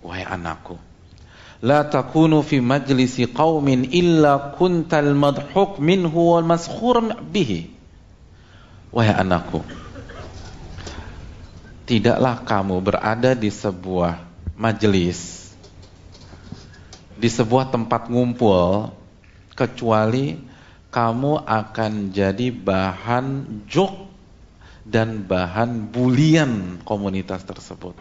[0.04, 0.78] wahai anakku,
[1.60, 7.68] la takunu fi majlisi qaumin illa kuntal madhuk minhu wal maskhur bihi
[8.88, 9.60] wahai anakku
[11.90, 14.22] tidaklah kamu berada di sebuah
[14.54, 15.50] majelis
[17.18, 18.94] di sebuah tempat ngumpul
[19.58, 20.38] kecuali
[20.94, 23.26] kamu akan jadi bahan
[23.66, 24.06] jok
[24.86, 27.98] dan bahan bulian komunitas tersebut.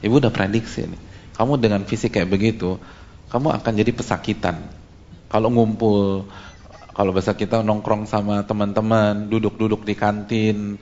[0.00, 1.00] Ibu udah prediksi nih.
[1.36, 2.80] Kamu dengan fisik kayak begitu,
[3.28, 4.60] kamu akan jadi pesakitan.
[5.28, 6.28] Kalau ngumpul,
[6.96, 10.80] kalau bahasa kita nongkrong sama teman-teman, duduk-duduk di kantin,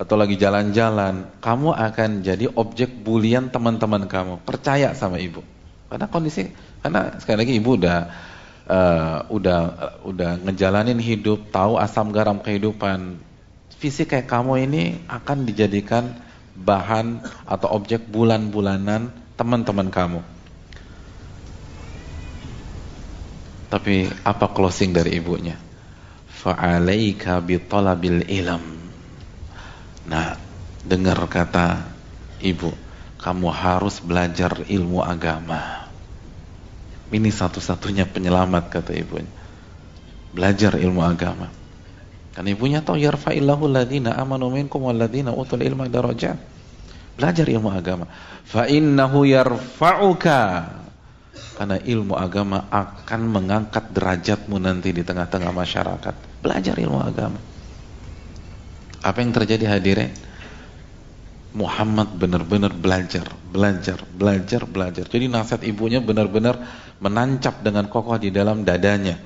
[0.00, 4.40] atau lagi jalan-jalan, kamu akan jadi objek bulian teman-teman kamu.
[4.48, 5.44] Percaya sama ibu.
[5.92, 6.48] Karena kondisi,
[6.80, 7.98] karena sekali lagi ibu udah
[8.64, 9.60] uh, udah
[10.08, 13.20] udah ngejalanin hidup, tahu asam garam kehidupan.
[13.76, 16.16] Fisik kayak kamu ini akan dijadikan
[16.56, 20.20] bahan atau objek bulan-bulanan teman-teman kamu.
[23.68, 25.60] Tapi apa closing dari ibunya?
[26.40, 28.79] Fa'alaika bitalabil ilm.
[30.10, 30.34] Nah,
[30.82, 31.86] dengar kata
[32.42, 32.74] ibu,
[33.22, 35.86] kamu harus belajar ilmu agama.
[37.14, 39.30] Ini satu-satunya penyelamat kata ibunya.
[40.34, 41.50] Belajar ilmu agama.
[42.34, 46.38] Kan ibunya tahu yarfa'illahu alladhina amanu minkum walladhina utul ilma darajat.
[47.18, 48.06] Belajar ilmu agama.
[48.46, 50.42] Fa innahu yarfa'uka.
[51.58, 56.14] Karena ilmu agama akan mengangkat derajatmu nanti di tengah-tengah masyarakat.
[56.40, 57.49] Belajar ilmu agama.
[59.00, 60.12] Apa yang terjadi hadirin?
[61.50, 65.04] Muhammad benar-benar belajar, belajar, belajar, belajar.
[65.10, 66.62] Jadi nasihat ibunya benar-benar
[67.02, 69.18] menancap dengan kokoh di dalam dadanya.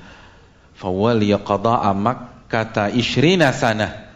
[0.73, 1.93] Fawaliya qada'a
[2.49, 4.09] kata ishrina sana.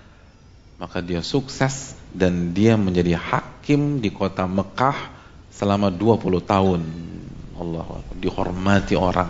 [0.81, 4.95] Maka dia sukses dan dia menjadi hakim di kota Mekah
[5.53, 6.81] selama 20 tahun.
[7.59, 9.29] Allah dihormati orang,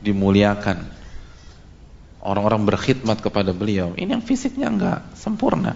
[0.00, 1.01] dimuliakan.
[2.22, 3.98] Orang-orang berkhidmat kepada beliau.
[3.98, 5.74] Ini yang fisiknya enggak sempurna.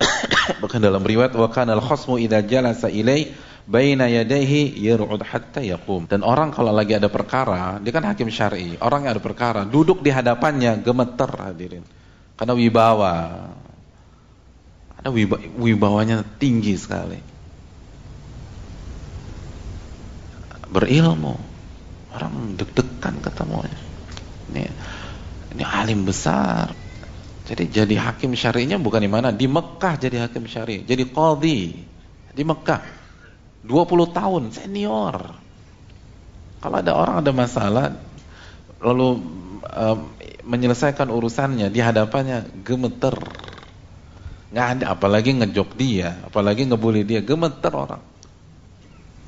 [0.64, 3.28] Bahkan dalam riwayat wa kana al-khasmu idza jalasa ilai
[3.68, 6.08] baina yadayhi yar'ud hatta yaqum.
[6.08, 8.80] Dan orang kalau lagi ada perkara, dia kan hakim syar'i.
[8.80, 11.84] Orang yang ada perkara, duduk di hadapannya gemeter hadirin.
[12.40, 13.14] Karena wibawa.
[14.96, 15.12] Ada
[15.60, 17.20] wibawanya tinggi sekali.
[20.72, 21.36] Berilmu.
[22.16, 23.89] Orang deg-degan ketemunya.
[24.50, 24.64] Ini,
[25.54, 26.74] ini alim besar.
[27.46, 29.34] Jadi jadi hakim syari'nya bukan di mana?
[29.34, 30.86] Di Mekah jadi hakim syari'.
[30.86, 31.60] Jadi qadhi
[32.34, 32.98] di Mekah.
[33.66, 35.16] 20 tahun senior.
[36.60, 37.94] Kalau ada orang ada masalah
[38.80, 39.20] lalu
[39.64, 39.98] um,
[40.44, 43.14] menyelesaikan urusannya di hadapannya gemeter
[44.50, 48.02] nggak ada apalagi ngejok dia apalagi ngebully dia gemeter orang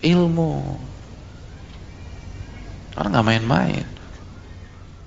[0.02, 0.82] ilmu
[2.98, 3.87] orang nggak main-main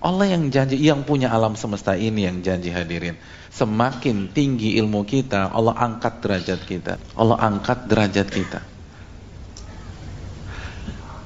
[0.05, 3.17] Allah yang janji yang punya alam semesta ini yang janji hadirin.
[3.49, 6.93] Semakin tinggi ilmu kita Allah angkat derajat kita.
[7.17, 8.59] Allah angkat derajat kita.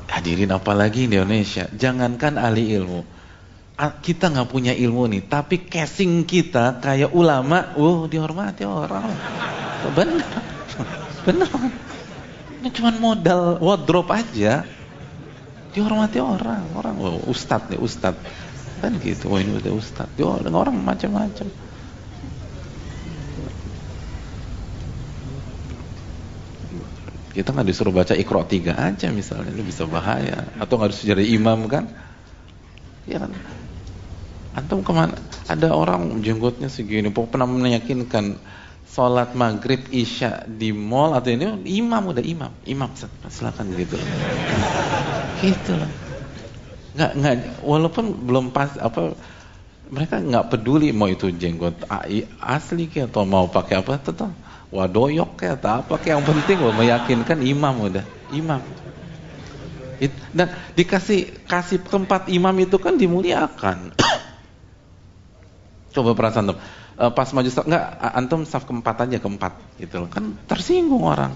[0.07, 3.01] Hadirin apalagi di Indonesia jangankan ahli ilmu.
[3.79, 9.07] Kita nggak punya ilmu nih, tapi casing kita kayak ulama, oh dihormati orang.
[9.95, 10.27] Benar,
[11.23, 11.47] benar.
[12.59, 14.67] Ini cuma modal wardrobe aja,
[15.71, 18.19] dihormati orang, orang, oh, ustad nih ustad,
[18.79, 21.47] kan gitu, oh ini udah ustad, oh, orang macam-macam.
[27.29, 31.25] Kita nggak disuruh baca ikro tiga aja misalnya, itu bisa bahaya, atau nggak disuruh jadi
[31.35, 31.85] imam kan?
[33.05, 33.31] Ya kan?
[34.57, 35.13] Antum ke mana?
[35.45, 38.41] Ada orang jenggotnya segini, pernah meyakinkan
[38.89, 42.89] sholat maghrib isya di mall atau ini imam udah imam, imam
[43.29, 43.95] silakan gitu.
[45.45, 46.08] gitu lah.
[46.99, 49.15] Nggak nggak walaupun belum pas apa
[49.87, 51.87] mereka nggak peduli mau itu jenggot
[52.43, 54.35] asli kayak atau mau pakai apa tetap
[54.67, 58.59] wadoyok kayak atau apa kayak yang penting meyakinkan imam udah imam
[60.35, 63.95] dan dikasih kasih tempat imam itu kan dimuliakan
[65.93, 66.57] Coba perasaan antum.
[66.99, 70.09] Uh, pas maju saf, enggak antum saf keempat aja keempat gitu loh.
[70.11, 71.33] Kan tersinggung orang.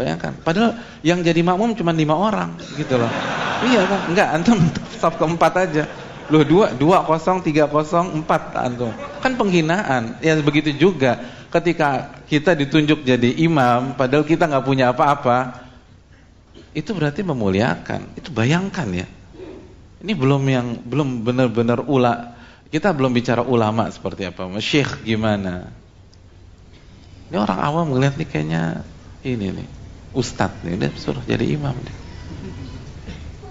[0.00, 0.32] Bayangkan.
[0.40, 3.12] Padahal yang jadi makmum cuma lima orang gitu loh.
[3.68, 4.00] Iya kan?
[4.08, 4.58] Enggak, antum
[5.00, 5.84] saf keempat aja.
[6.32, 8.88] Loh dua, dua kosong, tiga kosong, empat antum.
[9.20, 10.16] Kan penghinaan.
[10.24, 11.20] Ya begitu juga
[11.52, 15.68] ketika kita ditunjuk jadi imam, padahal kita nggak punya apa-apa,
[16.72, 18.16] itu berarti memuliakan.
[18.16, 19.06] Itu bayangkan ya.
[20.00, 22.40] Ini belum yang belum benar-benar ula.
[22.72, 25.68] Kita belum bicara ulama seperti apa, syekh gimana.
[27.28, 28.62] Ini orang awam melihat nih kayaknya
[29.26, 29.68] ini nih,
[30.16, 31.96] ustadz nih, dia suruh jadi imam nih.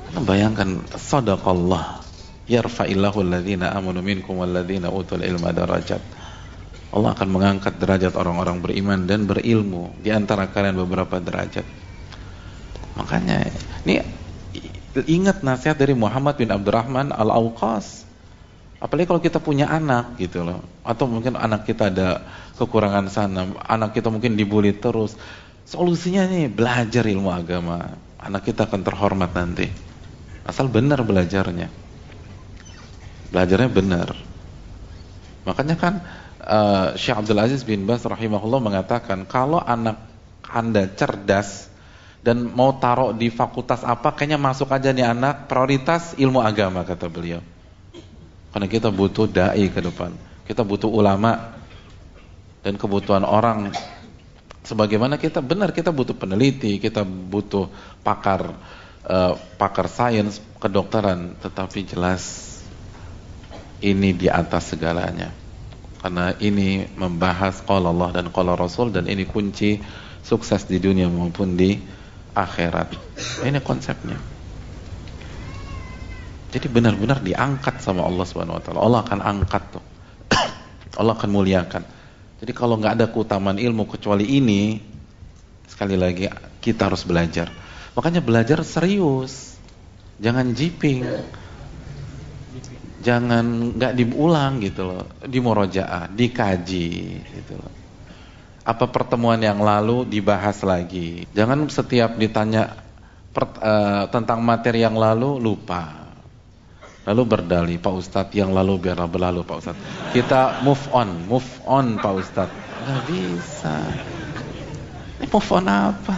[0.10, 2.02] Karena bayangkan sadaqallah
[2.50, 6.02] yarfa'illahu alladhina amanu minkum walladhina utul ilma darajat.
[6.90, 11.62] Allah akan mengangkat derajat orang-orang beriman dan berilmu di antara kalian beberapa derajat.
[12.98, 13.46] Makanya
[13.86, 14.02] ini
[15.06, 18.10] ingat nasihat dari Muhammad bin Abdurrahman Al-Auqas.
[18.82, 20.66] Apalagi kalau kita punya anak gitu loh.
[20.82, 22.26] Atau mungkin anak kita ada
[22.58, 25.14] kekurangan sana, anak kita mungkin dibully terus.
[25.70, 27.94] Solusinya nih belajar ilmu agama.
[28.18, 29.70] Anak kita akan terhormat nanti.
[30.42, 31.70] Asal benar belajarnya.
[33.30, 34.18] Belajarnya benar.
[35.46, 35.94] Makanya kan
[36.42, 40.02] uh, Syekh Abdul Aziz bin Bas rahimahullah mengatakan kalau anak
[40.50, 41.70] Anda cerdas
[42.26, 47.08] dan mau taruh di fakultas apa kayaknya masuk aja nih anak prioritas ilmu agama kata
[47.08, 47.40] beliau
[48.52, 50.12] karena kita butuh dai ke depan
[50.44, 51.56] kita butuh ulama
[52.60, 53.72] dan kebutuhan orang
[54.70, 57.74] sebagaimana kita benar kita butuh peneliti kita butuh
[58.06, 58.54] pakar
[59.10, 62.46] uh, pakar sains kedokteran tetapi jelas
[63.82, 65.34] ini di atas segalanya
[66.00, 69.82] karena ini membahas qala Allah dan qala Rasul dan ini kunci
[70.24, 71.76] sukses di dunia maupun di
[72.32, 72.96] akhirat.
[73.44, 74.16] Ini konsepnya.
[76.50, 78.80] Jadi benar-benar diangkat sama Allah Subhanahu wa taala.
[78.82, 79.84] Allah akan angkat tuh.
[81.00, 81.84] Allah akan muliakan.
[82.40, 84.80] Jadi kalau nggak ada keutamaan ilmu kecuali ini,
[85.68, 86.28] sekali lagi
[86.64, 87.52] kita harus belajar.
[87.96, 89.60] Makanya belajar serius.
[90.20, 91.04] Jangan jiping.
[93.00, 95.04] Jangan nggak diulang gitu loh.
[95.24, 96.90] Di murojaah, dikaji
[97.24, 97.80] gitu loh
[98.70, 101.26] apa pertemuan yang lalu dibahas lagi.
[101.34, 102.78] Jangan setiap ditanya
[103.34, 105.99] per, uh, tentang materi yang lalu lupa.
[107.08, 109.84] Lalu berdali Pak Ustadz yang lalu biarlah berlalu Pak Ustadz.
[110.12, 112.56] Kita move on, move on Pak Ustadz.
[112.86, 113.76] Gak bisa.
[115.20, 116.18] Ini move on apa?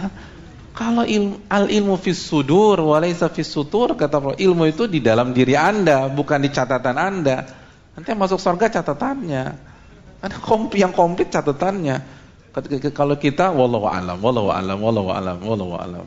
[0.72, 5.36] Kalau ilmu, al ilmu fis sudur walaysa fis sutur kata Allah, ilmu itu di dalam
[5.36, 7.44] diri Anda, bukan di catatan Anda.
[7.92, 9.44] Nanti masuk surga catatannya.
[10.24, 10.36] Ada
[10.72, 11.96] yang komplit catatannya.
[12.96, 16.06] Kalau kita wallahu alam, wallahu alam, wallahu alam, wallahu alam.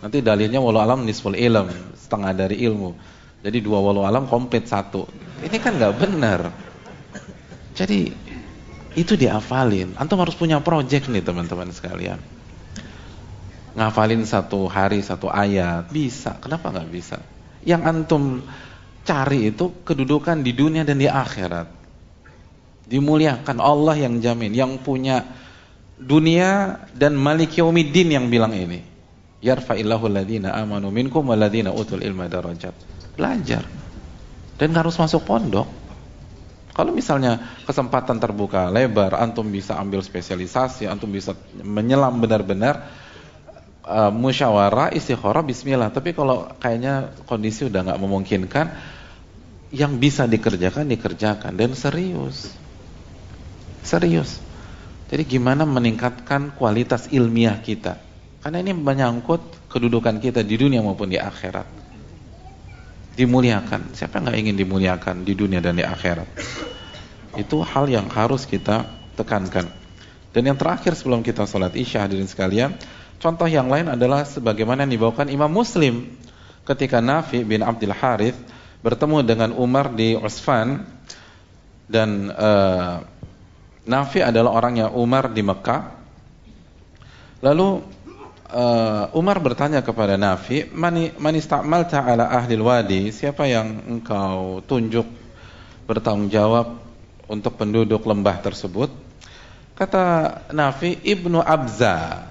[0.00, 2.96] Nanti dalilnya wallahu alam nisful ilm, setengah dari ilmu.
[3.42, 5.04] Jadi dua wallahu alam komplit satu.
[5.42, 6.40] Ini kan nggak benar.
[7.74, 8.14] Jadi
[8.94, 9.98] itu diafalin.
[9.98, 12.22] Antum harus punya project nih teman-teman sekalian.
[13.72, 16.38] Ngafalin satu hari satu ayat bisa.
[16.38, 17.18] Kenapa nggak bisa?
[17.66, 18.22] Yang antum
[19.02, 21.82] cari itu kedudukan di dunia dan di akhirat.
[22.86, 25.24] Dimuliakan Allah yang jamin, yang punya
[25.96, 28.84] dunia dan Malik Yaumiddin yang bilang ini.
[29.42, 32.74] Yarfa'illahu alladhina amanu minkum walladhina utul ilma darajat.
[33.14, 33.64] Belajar.
[34.56, 35.68] Dan harus masuk pondok.
[36.72, 37.36] Kalau misalnya
[37.68, 42.88] kesempatan terbuka lebar, antum bisa ambil spesialisasi, antum bisa menyelam benar-benar
[43.84, 45.92] uh, musyawarah, istikharah, bismillah.
[45.92, 48.66] Tapi kalau kayaknya kondisi udah nggak memungkinkan,
[49.68, 52.48] yang bisa dikerjakan dikerjakan dan serius.
[53.84, 54.40] Serius.
[55.12, 58.00] Jadi gimana meningkatkan kualitas ilmiah kita?
[58.40, 61.81] Karena ini menyangkut kedudukan kita di dunia maupun di akhirat.
[63.12, 63.92] Dimuliakan.
[63.92, 66.28] Siapa nggak ingin dimuliakan di dunia dan di akhirat?
[67.36, 69.68] Itu hal yang harus kita tekankan.
[70.32, 72.72] Dan yang terakhir sebelum kita sholat isya hadirin sekalian,
[73.20, 76.08] contoh yang lain adalah sebagaimana yang dibawakan Imam Muslim
[76.64, 78.38] ketika Nafi bin Abdul Harith
[78.80, 80.88] bertemu dengan Umar di Usfan
[81.86, 83.04] dan uh,
[83.84, 86.00] Nafi adalah orangnya Umar di Mekah.
[87.42, 87.82] Lalu
[88.52, 95.08] uh, Umar bertanya kepada Nafi, "Mani man ista'malta ala ahli wadi?" Siapa yang engkau tunjuk
[95.88, 96.78] bertanggung jawab
[97.26, 98.92] untuk penduduk lembah tersebut?
[99.74, 100.04] Kata
[100.52, 102.28] Nafi, "Ibnu Abza."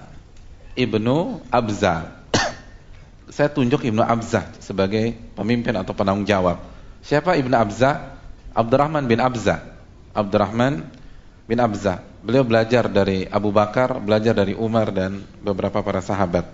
[0.71, 2.23] Ibnu Abza.
[3.35, 6.63] Saya tunjuk Ibnu Abza sebagai pemimpin atau penanggung jawab.
[7.03, 8.15] Siapa Ibnu Abza?
[8.55, 9.59] Abdurrahman bin Abza.
[10.15, 10.87] Abdurrahman
[11.47, 12.10] bin Abza.
[12.21, 16.45] Beliau belajar dari Abu Bakar, belajar dari Umar dan beberapa para sahabat.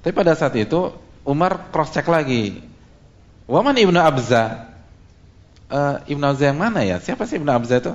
[0.00, 0.94] Tapi pada saat itu
[1.26, 2.62] Umar cross check lagi.
[3.50, 4.70] Waman ibnu Abza.
[5.66, 7.02] Uh, ibnu Abza yang mana ya?
[7.02, 7.92] Siapa sih ibnu Abza itu?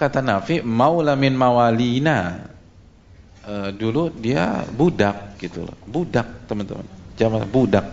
[0.00, 2.48] Kata Nafi, maula min mawalina.
[3.44, 5.76] Uh, dulu dia budak gitu loh.
[5.84, 6.88] Budak teman-teman.
[7.20, 7.86] Zaman budak.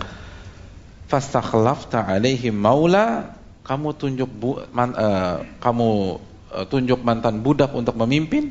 [1.09, 3.33] fastakhlafta alaihim maula
[3.65, 8.49] kamu tunjuk bu, man, uh, kamu tunjuk mantan budak untuk memimpin?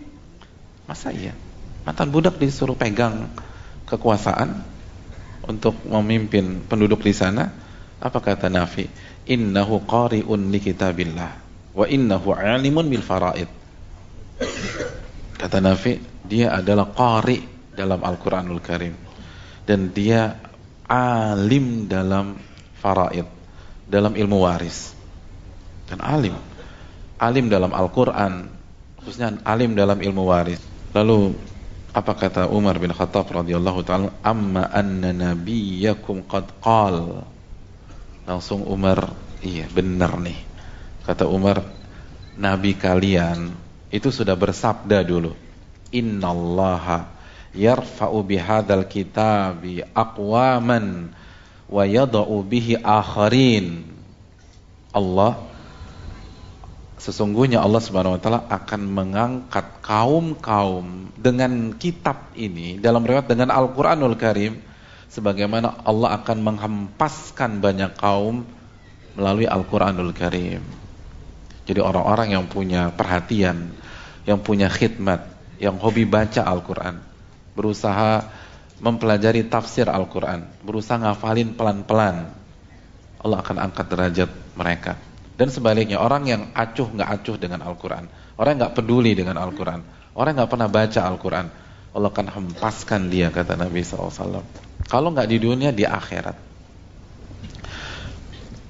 [0.87, 1.35] Masa iya?
[1.83, 3.29] Mantan budak disuruh pegang
[3.89, 4.63] kekuasaan
[5.49, 7.51] untuk memimpin penduduk di sana?
[7.99, 8.87] Apa kata Nafi?
[9.29, 11.33] Innahu qari'un li kitabillah
[11.75, 13.51] wa innahu alimun bil faraid.
[15.39, 17.43] Kata Nafi dia adalah qari
[17.75, 18.95] dalam Al-Qur'anul Karim
[19.63, 20.35] dan dia
[20.89, 22.39] alim dalam
[22.79, 23.27] faraid
[23.87, 24.95] dalam ilmu waris.
[25.89, 26.37] Dan alim
[27.19, 28.49] alim dalam Al-Quran
[29.03, 30.63] khususnya alim dalam ilmu waris.
[30.95, 31.35] Lalu
[31.93, 34.15] apa kata Umar bin Khattab radhiyallahu taala?
[34.23, 37.27] Amma anna nabiyyakum qad qal.
[38.29, 39.13] Langsung Umar
[39.43, 40.39] iya benar nih.
[41.09, 41.65] Kata Umar
[42.39, 43.51] nabi kalian
[43.89, 45.33] itu sudah bersabda dulu
[45.89, 47.09] innallaha
[47.57, 51.11] yarfa'u bihadzal kitabi aqwaman
[51.69, 53.89] wa yada'u bihi akharin
[54.93, 55.41] Allah
[56.99, 64.19] sesungguhnya Allah Subhanahu wa taala akan mengangkat kaum-kaum dengan kitab ini dalam riwayat dengan Al-Qur'anul
[64.19, 64.59] Karim
[65.09, 68.45] sebagaimana Allah akan menghempaskan banyak kaum
[69.15, 70.63] melalui Al-Qur'anul Karim.
[71.65, 73.73] Jadi orang-orang yang punya perhatian,
[74.25, 75.25] yang punya khidmat,
[75.61, 76.99] yang hobi baca Al-Qur'an,
[77.55, 78.27] berusaha
[78.79, 82.31] mempelajari tafsir Al-Quran, berusaha ngafalin pelan-pelan,
[83.19, 84.95] Allah akan angkat derajat mereka.
[85.39, 89.87] Dan sebaliknya, orang yang acuh nggak acuh dengan Al-Quran, orang yang nggak peduli dengan Al-Quran,
[90.19, 91.47] orang yang nggak pernah baca Al-Quran,
[91.95, 94.43] Allah akan hempaskan dia, kata Nabi SAW.
[94.91, 96.51] Kalau nggak di dunia, di akhirat.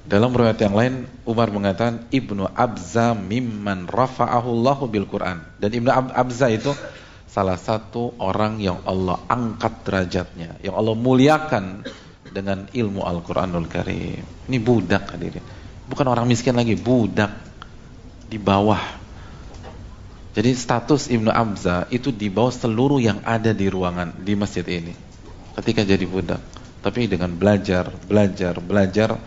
[0.09, 0.93] Dalam riwayat yang lain,
[1.25, 5.41] Umar mengatakan, Ibnu Abza mimman rafa'ahu Allahu bil Quran.
[5.57, 6.73] Dan Ibnu Abza itu
[7.29, 11.85] salah satu orang yang Allah angkat derajatnya, yang Allah muliakan
[12.29, 14.21] dengan ilmu Al-Qur'anul Karim.
[14.49, 15.58] Ini budak hadirin.
[15.89, 17.33] Bukan orang miskin lagi, budak
[18.29, 18.79] di bawah.
[20.37, 24.93] Jadi status Ibnu Abza itu di bawah seluruh yang ada di ruangan di masjid ini.
[25.57, 26.39] Ketika jadi budak,
[26.79, 29.17] tapi dengan belajar, belajar, belajar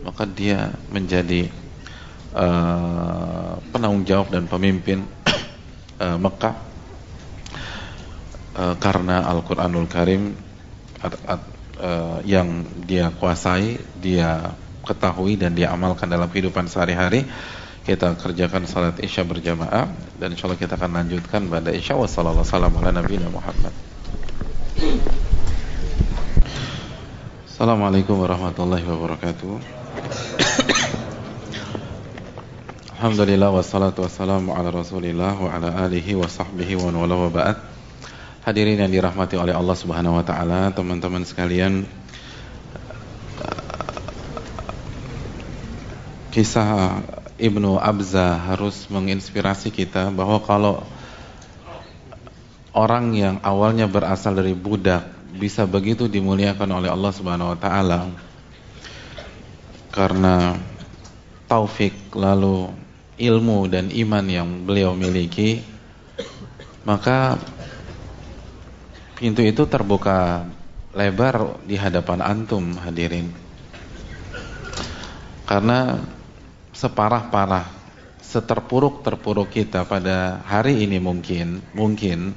[0.00, 1.52] maka dia menjadi
[2.32, 5.04] uh, penanggung jawab dan pemimpin
[6.00, 6.56] uh, Mekah
[8.56, 10.32] uh, karena Al-Quranul Karim
[11.04, 17.26] uh, yang dia kuasai, dia ketahui dan dia amalkan dalam kehidupan sehari-hari
[17.80, 19.88] kita kerjakan salat isya berjamaah
[20.20, 21.96] dan insya Allah kita akan lanjutkan pada isya.
[21.96, 23.74] Wassalamualaikum warahmatullahi Muhammad.
[27.48, 29.52] Assalamualaikum warahmatullahi wabarakatuh.
[33.00, 37.56] Alhamdulillah wassalatu wassalamu ala rasulillah wa ala alihi wa sahbihi wa wala wa ba'd.
[38.44, 41.88] Hadirin yang dirahmati oleh Allah Subhanahu wa taala, teman-teman sekalian,
[46.30, 47.02] kisah
[47.36, 50.86] Ibnu Abza harus menginspirasi kita bahwa kalau
[52.70, 58.00] orang yang awalnya berasal dari budak bisa begitu dimuliakan oleh Allah Subhanahu wa taala
[59.90, 60.54] karena
[61.50, 62.70] taufik lalu
[63.18, 65.66] ilmu dan iman yang beliau miliki
[66.86, 67.36] maka
[69.20, 70.48] pintu itu terbuka
[70.96, 73.30] lebar di hadapan antum hadirin.
[75.46, 75.98] Karena
[76.80, 77.68] separah-parah,
[78.24, 82.32] seterpuruk-terpuruk kita pada hari ini mungkin, mungkin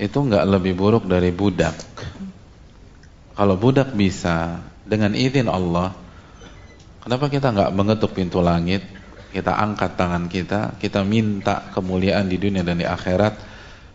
[0.00, 1.76] itu nggak lebih buruk dari budak.
[3.36, 5.92] Kalau budak bisa dengan izin Allah,
[7.04, 8.80] kenapa kita nggak mengetuk pintu langit?
[9.28, 13.36] Kita angkat tangan kita, kita minta kemuliaan di dunia dan di akhirat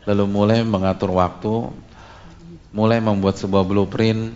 [0.06, 1.74] lalu mulai mengatur waktu,
[2.74, 4.34] mulai membuat sebuah blueprint,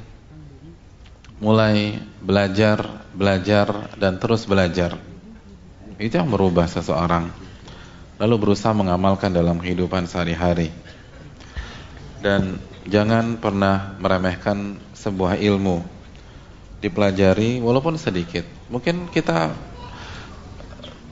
[1.39, 4.95] mulai belajar, belajar dan terus belajar.
[5.99, 7.31] Itu yang merubah seseorang.
[8.15, 10.71] Lalu berusaha mengamalkan dalam kehidupan sehari-hari.
[12.23, 15.83] Dan jangan pernah meremehkan sebuah ilmu.
[16.79, 18.47] Dipelajari walaupun sedikit.
[18.71, 19.51] Mungkin kita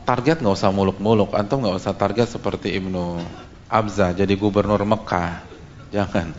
[0.03, 3.23] target nggak usah muluk-muluk, atau nggak usah target seperti Ibnu
[3.71, 5.43] Abza jadi gubernur Mekah.
[5.91, 6.31] Jangan.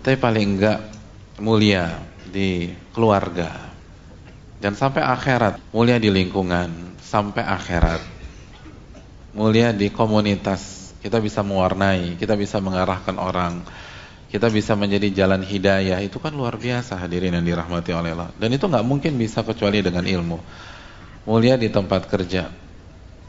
[0.00, 0.80] Tapi paling enggak
[1.42, 3.74] mulia di keluarga.
[4.56, 8.02] Dan sampai akhirat, mulia di lingkungan, sampai akhirat.
[9.36, 13.60] Mulia di komunitas, kita bisa mewarnai, kita bisa mengarahkan orang.
[14.26, 18.32] Kita bisa menjadi jalan hidayah, itu kan luar biasa hadirin yang dirahmati oleh Allah.
[18.34, 20.38] Dan itu nggak mungkin bisa kecuali dengan ilmu.
[21.30, 22.50] Mulia di tempat kerja,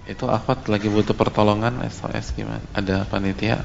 [0.08, 2.64] itu akhwat lagi butuh pertolongan SOS gimana?
[2.72, 3.60] Ada panitia?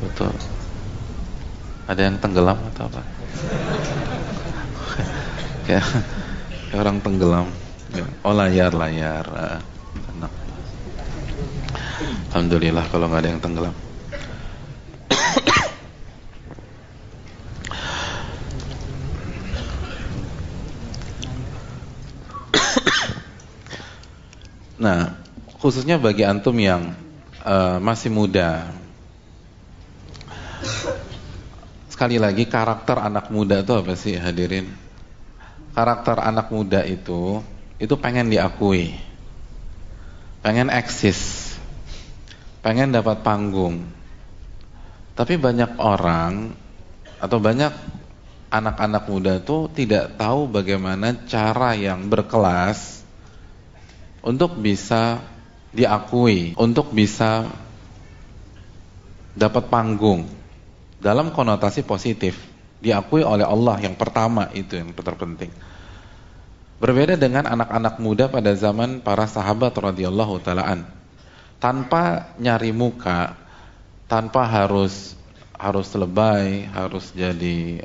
[0.00, 0.32] Betul.
[1.84, 3.17] Ada yang tenggelam atau apa?
[5.66, 5.84] kayak,
[6.74, 7.46] orang tenggelam
[7.94, 8.04] ya.
[8.24, 9.60] oh layar layar uh,
[12.28, 13.74] Alhamdulillah kalau nggak ada yang tenggelam
[24.78, 25.18] Nah,
[25.58, 26.94] khususnya bagi antum yang
[27.42, 28.70] uh, masih muda.
[31.98, 34.70] Sekali lagi karakter anak muda itu apa sih hadirin?
[35.74, 37.42] Karakter anak muda itu
[37.74, 38.94] itu pengen diakui.
[40.38, 41.50] Pengen eksis.
[42.62, 43.82] Pengen dapat panggung.
[45.18, 46.54] Tapi banyak orang
[47.18, 47.74] atau banyak
[48.46, 53.02] anak-anak muda itu tidak tahu bagaimana cara yang berkelas
[54.22, 55.18] untuk bisa
[55.74, 57.50] diakui, untuk bisa
[59.34, 60.37] dapat panggung
[60.98, 62.34] dalam konotasi positif,
[62.82, 65.50] diakui oleh Allah yang pertama itu yang terpenting.
[66.78, 70.86] Berbeda dengan anak-anak muda pada zaman para sahabat radhiyallahu taalaan.
[71.58, 73.34] Tanpa nyari muka,
[74.06, 75.18] tanpa harus
[75.58, 77.82] harus lebay, harus jadi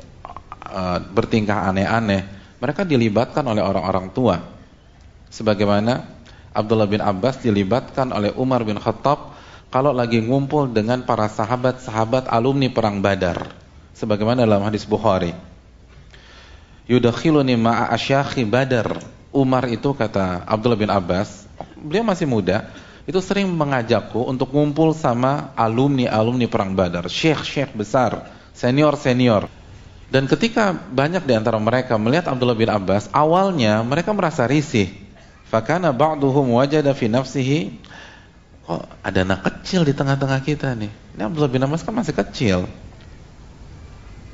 [0.70, 2.22] uh, bertingkah aneh-aneh,
[2.62, 4.38] mereka dilibatkan oleh orang-orang tua.
[5.26, 6.06] Sebagaimana
[6.54, 9.33] Abdullah bin Abbas dilibatkan oleh Umar bin Khattab
[9.74, 13.50] kalau lagi ngumpul dengan para sahabat-sahabat alumni perang Badar
[13.90, 15.34] sebagaimana dalam hadis Bukhari.
[16.86, 19.02] Yudakhiluni ma'a asyakhi Badar.
[19.34, 22.70] Umar itu kata Abdullah bin Abbas beliau masih muda
[23.02, 27.10] itu sering mengajakku untuk ngumpul sama alumni-alumni perang Badar.
[27.10, 29.50] Syekh-syekh besar senior-senior.
[30.06, 34.86] Dan ketika banyak di antara mereka melihat Abdullah bin Abbas awalnya mereka merasa risih.
[35.50, 37.83] Fakana ba'duhum wajada fi nafsihi
[38.64, 40.88] kok ada anak kecil di tengah-tengah kita nih.
[40.88, 42.64] Ini Abdullah bin Abbas kan masih kecil.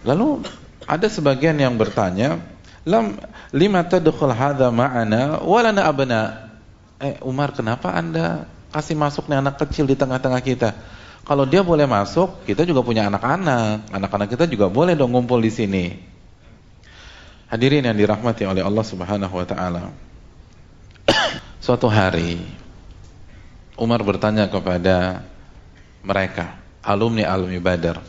[0.06, 0.46] Lalu
[0.86, 2.38] ada sebagian yang bertanya,
[2.86, 3.18] "Lam
[3.50, 6.22] lima tadkhul hadza ma'ana wa lana abna?"
[7.00, 10.78] Eh Umar, kenapa Anda kasih masuk nih anak kecil di tengah-tengah kita?
[11.26, 13.92] Kalau dia boleh masuk, kita juga punya anak-anak.
[13.92, 15.84] Anak-anak kita juga boleh dong ngumpul di sini.
[17.50, 19.90] Hadirin yang dirahmati oleh Allah Subhanahu wa taala.
[21.64, 22.59] Suatu hari
[23.80, 25.24] Umar bertanya kepada
[26.04, 28.04] mereka, alumni-alumni Badar.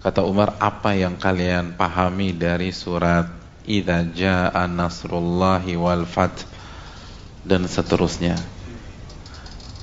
[0.00, 3.28] Kata Umar, apa yang kalian pahami dari surat
[3.68, 6.48] Idza jaa nasrullahi wal fath
[7.44, 8.40] dan seterusnya.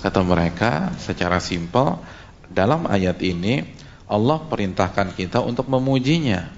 [0.02, 2.02] Kata mereka secara simpel,
[2.50, 3.62] dalam ayat ini
[4.10, 6.50] Allah perintahkan kita untuk memujinya.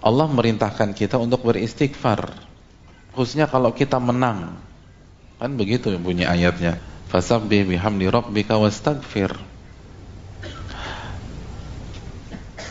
[0.00, 2.46] Allah merintahkan kita untuk beristighfar
[3.16, 4.65] khususnya kalau kita menang.
[5.36, 6.80] Kan begitu bunyi ayatnya.
[7.12, 9.36] Fasabbih bihamdi rabbika wastaghfir.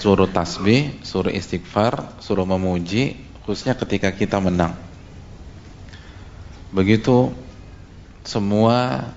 [0.01, 4.73] Suruh tasbih, suruh istighfar, suruh memuji khususnya ketika kita menang.
[6.73, 7.29] Begitu
[8.25, 9.09] semua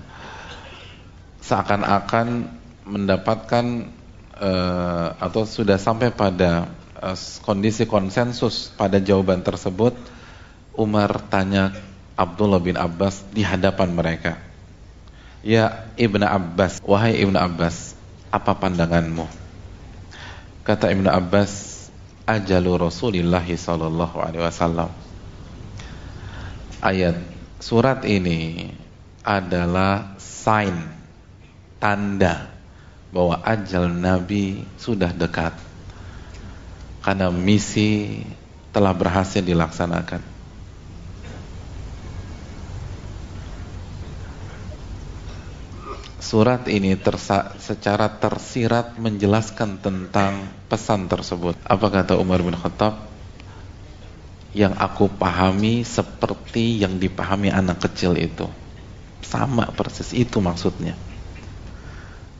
[1.41, 2.45] seakan-akan
[2.85, 3.89] mendapatkan
[4.37, 6.69] uh, atau sudah sampai pada
[7.01, 9.97] uh, kondisi konsensus pada jawaban tersebut
[10.77, 11.73] Umar tanya
[12.19, 14.35] Abdullah bin Abbas di hadapan mereka.
[15.39, 17.95] Ya Ibnu Abbas, wahai Ibnu Abbas,
[18.27, 19.23] apa pandanganmu?
[20.67, 21.79] Kata Ibnu Abbas,
[22.27, 24.91] ajalu Rasulullah sallallahu alaihi wasallam.
[26.83, 27.15] Ayat
[27.63, 28.67] surat ini
[29.23, 30.75] adalah sign
[31.79, 32.51] tanda
[33.15, 35.55] bahwa ajal Nabi sudah dekat.
[36.99, 38.21] Karena misi
[38.75, 40.38] telah berhasil dilaksanakan.
[46.29, 51.57] Surat ini tersa secara tersirat menjelaskan tentang pesan tersebut.
[51.65, 53.09] Apa kata Umar bin Khattab?
[54.53, 58.45] Yang aku pahami seperti yang dipahami anak kecil itu.
[59.25, 60.93] Sama persis itu maksudnya.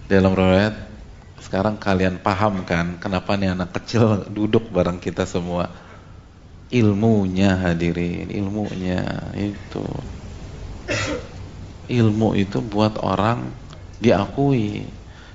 [0.06, 0.86] Dalam riwayat
[1.42, 5.74] sekarang kalian paham kan kenapa nih anak kecil duduk bareng kita semua?
[6.70, 9.82] Ilmunya hadirin, ilmunya itu.
[11.90, 13.69] Ilmu itu buat orang
[14.00, 14.88] diakui.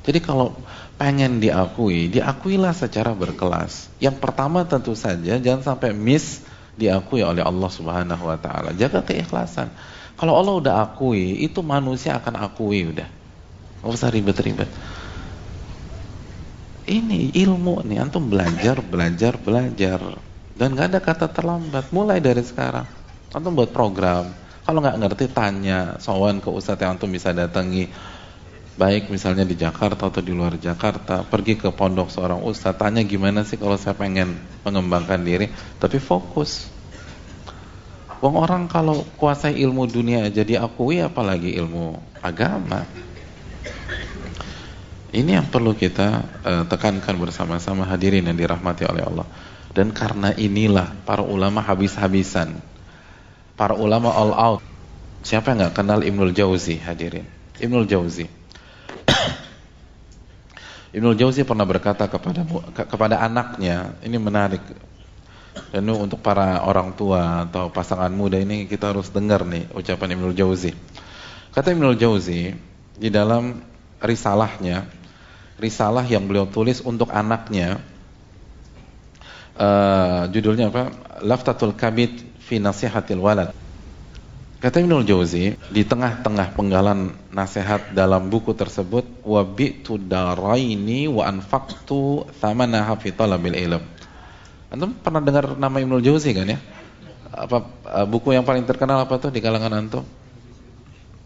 [0.04, 0.52] Jadi kalau
[1.00, 3.88] pengen diakui, diakuilah secara berkelas.
[4.00, 6.44] Yang pertama tentu saja jangan sampai miss
[6.74, 8.74] diakui oleh Allah Subhanahu wa taala.
[8.74, 9.70] Jaga keikhlasan.
[10.14, 13.08] Kalau Allah udah akui, itu manusia akan akui udah.
[13.82, 14.70] Enggak usah ribet-ribet.
[16.84, 20.00] Ini ilmu nih, antum belajar, belajar, belajar.
[20.54, 21.90] Dan nggak ada kata terlambat.
[21.90, 22.86] Mulai dari sekarang.
[23.34, 24.30] Antum buat program.
[24.62, 27.90] Kalau nggak ngerti tanya, sowan ke ustadz yang antum bisa datangi
[28.74, 33.46] baik misalnya di Jakarta atau di luar Jakarta, pergi ke pondok seorang ustaz, tanya gimana
[33.46, 34.34] sih kalau saya pengen
[34.66, 35.46] mengembangkan diri,
[35.78, 36.66] tapi fokus.
[38.18, 42.82] Wong orang kalau kuasai ilmu dunia aja diakui apalagi ilmu agama.
[45.14, 46.08] Ini yang perlu kita
[46.42, 49.28] uh, tekankan bersama-sama hadirin yang dirahmati oleh Allah.
[49.70, 52.58] Dan karena inilah para ulama habis-habisan.
[53.54, 54.62] Para ulama all out.
[55.22, 57.28] Siapa yang nggak kenal Ibnul Jauzi hadirin?
[57.62, 58.43] Ibnul Jauzi
[60.96, 62.46] Ibnu Jauzi pernah berkata kepada
[62.86, 64.62] kepada anaknya, ini menarik.
[65.70, 70.34] Dan untuk para orang tua atau pasangan muda ini kita harus dengar nih ucapan Ibnu
[70.34, 70.74] Jauzi.
[71.54, 72.50] Kata Ibnu Jauzi
[72.98, 73.62] di dalam
[74.02, 74.86] risalahnya,
[75.58, 77.78] risalah yang beliau tulis untuk anaknya,
[79.58, 80.90] uh, judulnya apa?
[81.22, 83.63] Laftatul Kabid fi Nasihatil Walad.
[84.64, 92.24] Kata Ibnul Jauzi, di tengah-tengah penggalan nasihat dalam buku tersebut, wa bi'tu daraini wa anfaqtu
[92.40, 93.84] thamanaha fi talabil ilm.
[94.72, 96.56] Antum pernah dengar nama Ibnul Jauzi kan ya?
[97.28, 97.60] Apa
[97.92, 100.08] eh, buku yang paling terkenal apa tuh di kalangan antum?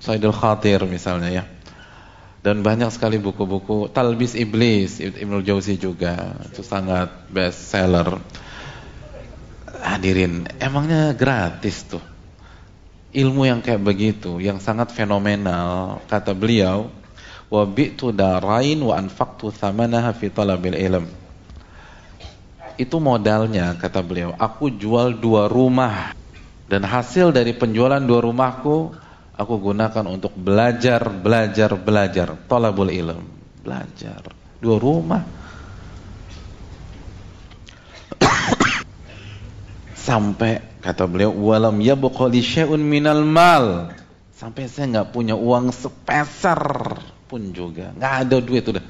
[0.02, 1.44] Saidul Khatir misalnya ya.
[2.42, 8.18] Dan banyak sekali buku-buku Talbis Iblis Ibnul Jauzi juga itu sangat best seller.
[9.78, 12.17] Hadirin, emangnya gratis tuh
[13.12, 16.92] ilmu yang kayak begitu, yang sangat fenomenal, kata beliau,
[17.48, 21.06] wa bi'tu darain wa anfaqtu thamanaha fi talabil ilm.
[22.78, 24.36] Itu modalnya, kata beliau.
[24.38, 26.14] Aku jual dua rumah
[26.68, 28.92] dan hasil dari penjualan dua rumahku
[29.38, 32.34] aku gunakan untuk belajar, belajar, belajar.
[32.46, 33.22] Talabul ilm,
[33.62, 34.20] belajar.
[34.58, 35.37] Dua rumah.
[40.08, 43.92] Sampai Kata beliau, "Walam yabqa li syai'un minal mal."
[44.32, 46.62] Sampai saya nggak punya uang sepeser
[47.28, 48.84] pun juga, nggak ada duit udah.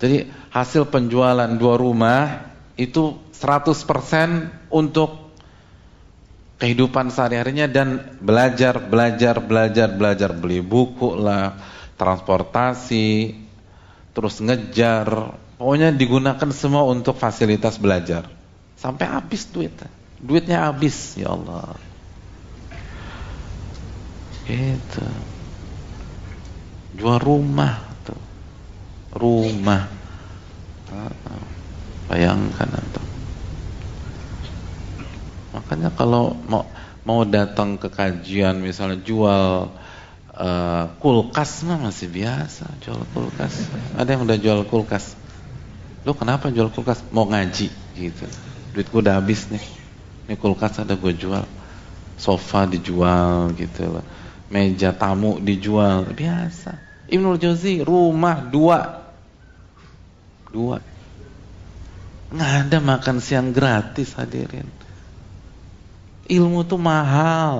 [0.00, 2.48] Jadi hasil penjualan dua rumah
[2.80, 5.34] itu 100% untuk
[6.62, 11.58] kehidupan sehari-harinya dan belajar, belajar, belajar, belajar, beli buku lah,
[11.98, 13.34] transportasi,
[14.14, 18.30] terus ngejar, pokoknya digunakan semua untuk fasilitas belajar.
[18.78, 20.01] Sampai habis duitnya.
[20.22, 21.74] Duitnya habis, ya Allah.
[24.46, 25.06] Gitu.
[26.94, 28.22] Jual rumah tuh.
[29.18, 29.82] Rumah.
[32.06, 33.06] Bayangkan antum.
[35.58, 36.70] Makanya kalau mau
[37.02, 39.74] mau datang ke kajian misalnya jual
[40.38, 43.66] uh, kulkas mah masih biasa jual kulkas.
[43.98, 45.18] Ada yang udah jual kulkas.
[46.06, 47.02] Lu kenapa jual kulkas?
[47.10, 48.26] Mau ngaji gitu.
[48.76, 49.81] Duit gua udah habis nih
[50.26, 51.44] ini kulkas ada gue jual.
[52.18, 54.04] Sofa dijual gitu loh
[54.52, 56.12] meja tamu dijual.
[56.12, 56.76] Biasa.
[57.08, 59.00] Ibnul Jauzi rumah dua.
[60.52, 60.76] Dua.
[62.28, 64.68] Nggak ada makan siang gratis hadirin.
[66.28, 67.58] Ilmu tuh mahal.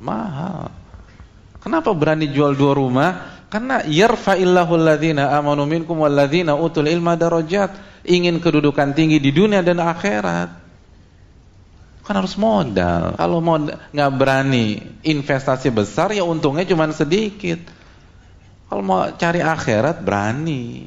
[0.00, 0.72] Mahal.
[1.60, 3.10] Kenapa berani jual dua rumah?
[3.46, 7.76] Karena yarfa'illahu alladhina amanu minkum utul ilma darajat.
[8.06, 10.65] Ingin kedudukan tinggi di dunia dan akhirat
[12.06, 13.18] Kan harus modal.
[13.18, 17.58] Kalau mau nggak berani investasi besar ya untungnya cuma sedikit.
[18.70, 20.86] Kalau mau cari akhirat berani.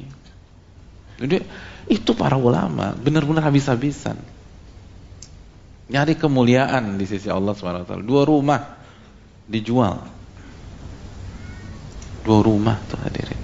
[1.20, 1.44] Jadi
[1.92, 4.16] itu para ulama benar-benar habis-habisan.
[5.92, 8.00] Nyari kemuliaan di sisi Allah SWT.
[8.00, 8.80] Dua rumah
[9.44, 10.00] dijual.
[12.24, 13.42] Dua rumah tuh hadirin.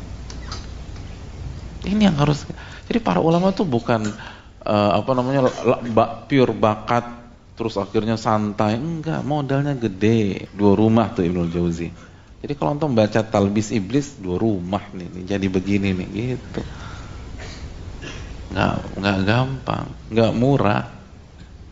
[1.84, 2.48] Ini yang harus.
[2.88, 4.08] Jadi para ulama tuh bukan
[4.64, 5.50] uh, apa namanya
[6.24, 7.25] pure bakat
[7.56, 8.76] terus akhirnya santai.
[8.76, 10.46] Enggak modalnya gede.
[10.52, 11.88] Dua rumah tuh Ibnu Jauzi.
[12.44, 16.62] Jadi kalau untuk baca talbis iblis dua rumah nih, nih jadi begini nih gitu.
[18.52, 19.86] Nggak nggak gampang.
[20.12, 20.84] Nggak murah.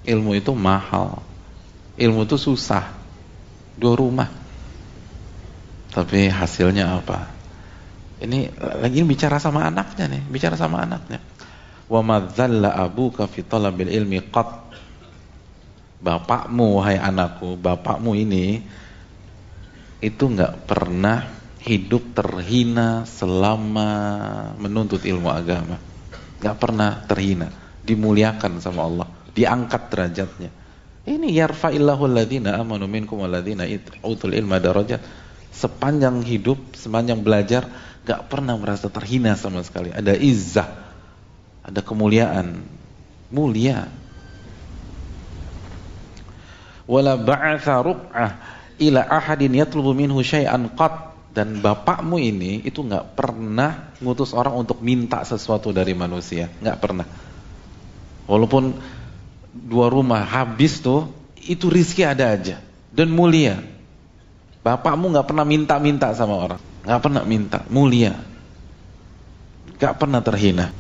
[0.05, 1.23] Ilmu itu mahal.
[1.95, 2.91] Ilmu itu susah.
[3.79, 4.29] Dua rumah.
[5.95, 7.31] Tapi hasilnya apa?
[8.19, 11.23] Ini lagi bicara sama anaknya nih bicara sama anaknya.
[11.87, 14.49] Wa madzalla abuka fi talabil ilmi qat
[16.05, 18.61] bapakmu wahai anakku, bapakmu ini
[20.05, 21.25] itu nggak pernah
[21.65, 23.89] hidup terhina selama
[24.61, 25.81] menuntut ilmu agama.
[26.45, 27.49] nggak pernah terhina,
[27.81, 30.53] dimuliakan sama Allah, diangkat derajatnya.
[31.09, 33.65] Ini yarfa'illahu alladhina amanu minkum walladhina
[34.05, 35.01] utul ilma darajat.
[35.49, 37.65] Sepanjang hidup, sepanjang belajar,
[38.05, 39.89] nggak pernah merasa terhina sama sekali.
[39.89, 40.69] Ada izzah,
[41.65, 42.61] ada kemuliaan,
[43.33, 43.89] mulia
[46.85, 48.31] wala ba'atha ruk'ah
[48.81, 54.79] ila ahadin yatlubu minhu syai'an qat Dan bapakmu ini itu nggak pernah ngutus orang untuk
[54.79, 57.03] minta sesuatu dari manusia, nggak pernah.
[58.31, 58.71] Walaupun
[59.51, 61.11] dua rumah habis tuh,
[61.43, 62.63] itu rizki ada aja
[62.95, 63.59] dan mulia.
[64.63, 68.15] Bapakmu nggak pernah minta-minta sama orang, nggak pernah minta, mulia,
[69.75, 70.71] nggak pernah terhina.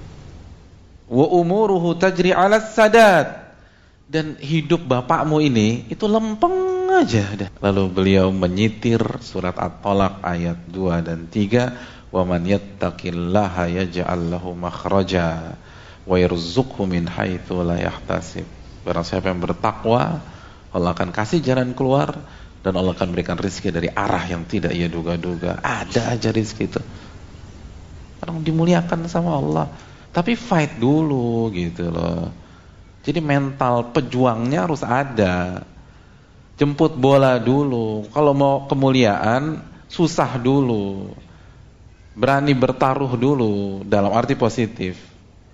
[1.10, 3.43] Wa umuruhu tajri ala sadat
[4.04, 7.24] dan hidup bapakmu ini itu lempeng aja
[7.58, 11.74] Lalu beliau menyitir surat At-Talaq ayat 2 dan 3,
[12.14, 15.58] "Wa man yattaqillaha yaj'al lahu makhraja
[16.04, 18.46] wa yarzuqhu min haitsu la yahtasib."
[18.84, 20.22] Barang siapa yang bertakwa,
[20.70, 22.14] Allah akan kasih jalan keluar
[22.62, 25.58] dan Allah akan berikan rezeki dari arah yang tidak ia duga-duga.
[25.64, 26.80] Ada aja rezeki itu.
[28.22, 29.66] Orang dimuliakan sama Allah.
[30.14, 32.43] Tapi fight dulu gitu loh
[33.04, 35.68] jadi mental pejuangnya harus ada.
[36.56, 38.08] Jemput bola dulu.
[38.08, 39.60] Kalau mau kemuliaan,
[39.92, 41.12] susah dulu.
[42.16, 44.96] Berani bertaruh dulu dalam arti positif.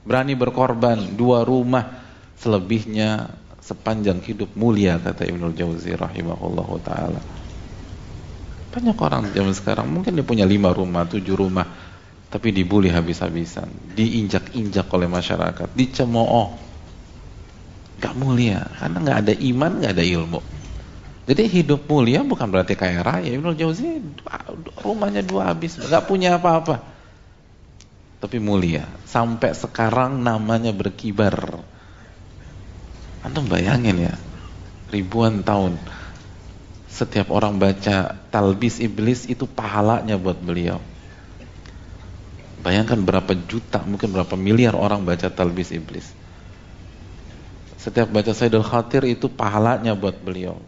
[0.07, 2.07] Berani berkorban dua rumah
[2.39, 7.21] selebihnya sepanjang hidup mulia kata Ibnu Jauzi rahimahullahu taala.
[8.71, 11.67] Banyak orang zaman sekarang mungkin dia punya lima rumah, tujuh rumah,
[12.31, 13.67] tapi dibully habis-habisan,
[13.99, 16.70] diinjak-injak oleh masyarakat, dicemooh,
[18.01, 20.41] Gak mulia, karena gak ada iman, gak ada ilmu.
[21.29, 23.29] Jadi hidup mulia bukan berarti kaya raya.
[23.29, 24.01] Ibnu Jauzi
[24.81, 26.81] rumahnya dua habis, gak punya apa-apa.
[28.21, 31.61] Tapi mulia, sampai sekarang namanya berkibar.
[33.21, 34.15] Antum bayangin ya,
[34.89, 35.77] ribuan tahun
[36.91, 40.83] setiap orang baca talbis iblis itu pahalanya buat beliau.
[42.61, 46.20] Bayangkan berapa juta, mungkin berapa miliar orang baca talbis iblis.
[47.81, 50.61] Setiap baca Sayyidul Khatir itu pahalanya buat beliau.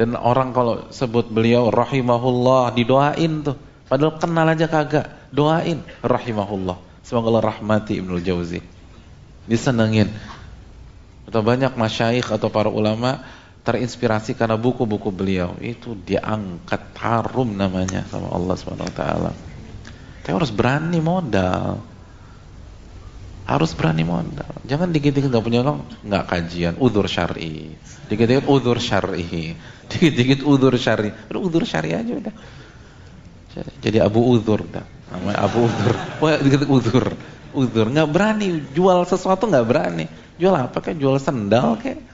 [0.00, 3.56] Dan orang kalau sebut beliau rahimahullah didoain tuh.
[3.84, 5.28] Padahal kenal aja kagak.
[5.28, 7.04] Doain rahimahullah.
[7.04, 8.64] Semoga Allah rahmati Ibnu Jauzi.
[9.44, 10.08] Disenengin.
[11.28, 13.20] Atau banyak masyayikh atau para ulama
[13.68, 15.52] terinspirasi karena buku-buku beliau.
[15.60, 19.32] Itu diangkat harum namanya sama Allah Subhanahu wa taala.
[20.24, 21.80] Tapi harus berani modal.
[23.48, 24.52] Harus berani modal.
[24.68, 27.72] Jangan dikit-dikit nggak punya uang, nggak kajian, udur syar'i.
[28.12, 29.56] Dikit-dikit udur syar'i.
[29.90, 31.08] Dikit-dikit udur syar'i.
[31.32, 32.34] Udah udur syar'i aja udah.
[33.80, 34.84] Jadi Abu Udur dah.
[35.40, 35.96] Abu Udur.
[36.22, 37.16] Wah, dikit udur.
[37.56, 40.04] Udur nggak berani jual sesuatu nggak berani.
[40.36, 42.04] Jual apa kayak jual sendal kayak.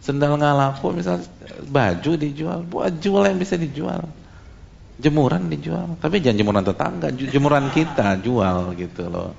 [0.00, 1.20] Sendal nggak laku misal
[1.68, 4.06] baju dijual, buat jual yang bisa dijual.
[5.00, 9.32] Jemuran dijual, tapi jangan jemuran tetangga, jemuran kita jual gitu loh.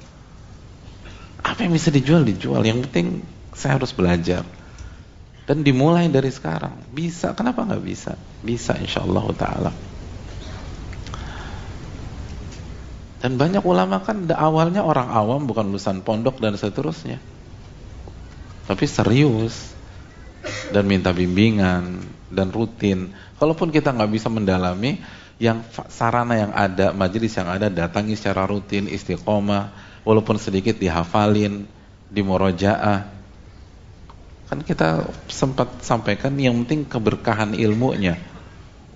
[1.52, 2.64] Apa yang bisa dijual dijual.
[2.64, 4.48] Yang penting saya harus belajar.
[5.44, 6.88] Dan dimulai dari sekarang.
[6.96, 8.16] Bisa, kenapa nggak bisa?
[8.40, 9.72] Bisa insyaallah taala.
[13.20, 17.20] Dan banyak ulama kan awalnya orang awam bukan lulusan pondok dan seterusnya.
[18.66, 19.76] Tapi serius
[20.72, 23.12] dan minta bimbingan dan rutin.
[23.36, 25.04] Kalaupun kita nggak bisa mendalami,
[25.42, 29.74] yang sarana yang ada, majelis yang ada, datangi secara rutin, istiqomah,
[30.04, 31.66] walaupun sedikit dihafalin,
[32.12, 33.08] di morojaah.
[34.52, 38.20] Kan kita sempat sampaikan yang penting keberkahan ilmunya.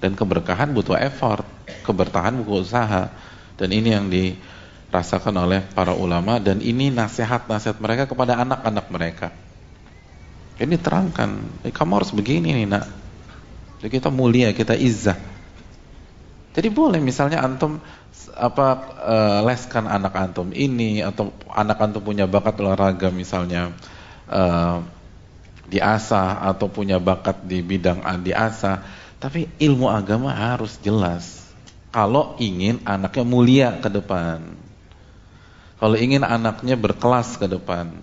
[0.03, 1.47] Dan keberkahan butuh effort,
[1.87, 3.07] kebertahan butuh usaha.
[3.55, 9.27] Dan ini yang dirasakan oleh para ulama dan ini nasihat-nasihat mereka kepada anak-anak mereka.
[10.59, 12.85] Ini terangkan, eh, kamu harus begini nih nak.
[13.79, 15.15] Jadi kita mulia, kita izzah.
[16.55, 17.79] Jadi boleh misalnya antum
[18.35, 18.67] apa
[18.99, 23.71] uh, leskan anak antum ini atau anak antum punya bakat olahraga misalnya
[24.27, 24.83] uh,
[25.71, 28.83] diasah atau punya bakat di bidang diasah
[29.17, 31.47] tapi ilmu agama harus jelas.
[31.89, 34.43] Kalau ingin anaknya mulia ke depan.
[35.79, 37.95] Kalau ingin anaknya berkelas ke depan.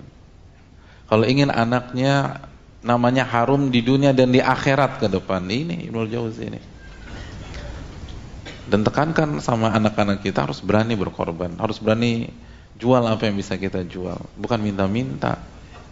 [1.12, 2.40] Kalau ingin anaknya
[2.80, 5.44] namanya harum di dunia dan di akhirat ke depan.
[5.44, 6.71] Ini Ibnu Jauzi ini
[8.72, 12.32] dan tekankan sama anak-anak kita harus berani berkorban, harus berani
[12.80, 15.36] jual apa yang bisa kita jual, bukan minta-minta,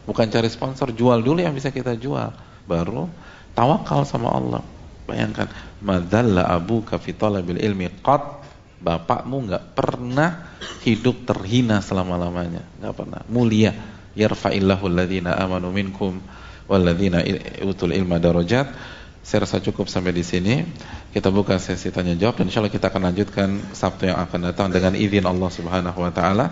[0.09, 2.33] bukan cari sponsor, jual dulu yang bisa kita jual,
[2.65, 3.05] baru
[3.53, 4.65] tawakal sama Allah.
[5.05, 5.53] Bayangkan,
[5.85, 8.41] madzalla abuka fi talabil ilmi qat
[8.81, 13.21] bapakmu nggak pernah hidup terhina selama-lamanya, nggak pernah.
[13.29, 13.77] Mulia,
[14.17, 16.17] yarfa'illahu alladhina amanu minkum
[16.65, 17.21] walladzina
[17.61, 18.73] utul ilma darajat.
[19.21, 20.65] Saya rasa cukup sampai di sini.
[21.13, 24.73] Kita buka sesi tanya jawab dan insya Allah kita akan lanjutkan Sabtu yang akan datang
[24.73, 26.47] dengan izin Allah Subhanahu Wa Taala.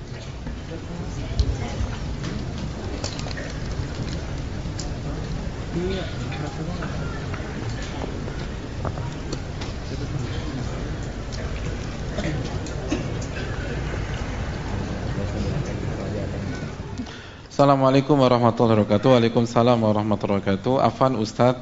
[17.54, 19.14] Assalamualaikum warahmatullahi wabarakatuh.
[19.14, 20.74] Waalaikumsalam warahmatullahi wabarakatuh.
[20.82, 21.62] Afan Ustadz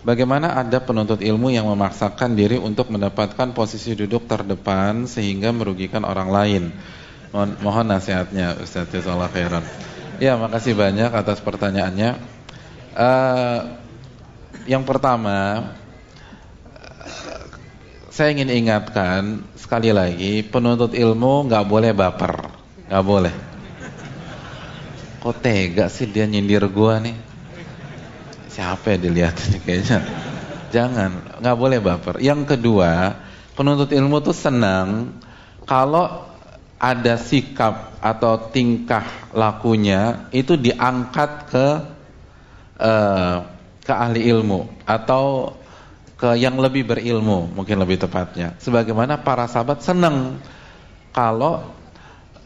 [0.00, 6.32] Bagaimana ada penuntut ilmu yang memaksakan diri untuk mendapatkan posisi duduk terdepan Sehingga merugikan orang
[6.32, 6.62] lain?
[7.36, 9.64] Mohon, mohon nasihatnya Ustadz Jazakallah khairan.
[10.24, 12.16] Ya makasih banyak atas pertanyaannya.
[12.96, 13.60] Uh,
[14.64, 15.68] Yang pertama
[18.08, 22.48] Saya ingin ingatkan Sekali lagi Penuntut ilmu nggak boleh baper.
[22.88, 23.53] Nggak boleh
[25.24, 27.16] Kok tega sih dia nyindir gua nih?
[28.52, 30.04] Siapa ya dilihat nih kayaknya?
[30.68, 32.20] Jangan, nggak boleh baper.
[32.20, 33.16] Yang kedua,
[33.56, 35.16] penuntut ilmu tuh senang
[35.64, 36.28] kalau
[36.76, 41.66] ada sikap atau tingkah lakunya itu diangkat ke
[42.84, 43.36] uh,
[43.80, 45.56] ke ahli ilmu atau
[46.20, 48.60] ke yang lebih berilmu mungkin lebih tepatnya.
[48.60, 50.36] Sebagaimana para sahabat senang
[51.16, 51.64] kalau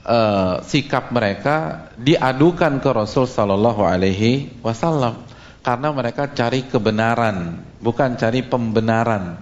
[0.08, 5.20] uh, sikap mereka diadukan ke Rasul Sallallahu Alaihi Wasallam
[5.60, 9.36] karena mereka cari kebenaran bukan cari pembenaran.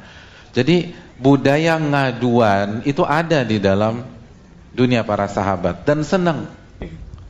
[0.51, 0.91] Jadi
[1.23, 4.03] budaya ngaduan itu ada di dalam
[4.75, 6.51] dunia para sahabat dan senang.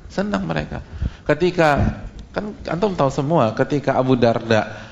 [0.08, 0.80] Senang mereka.
[1.28, 2.00] Ketika
[2.32, 4.84] kan antum tahu semua ketika Abu Darda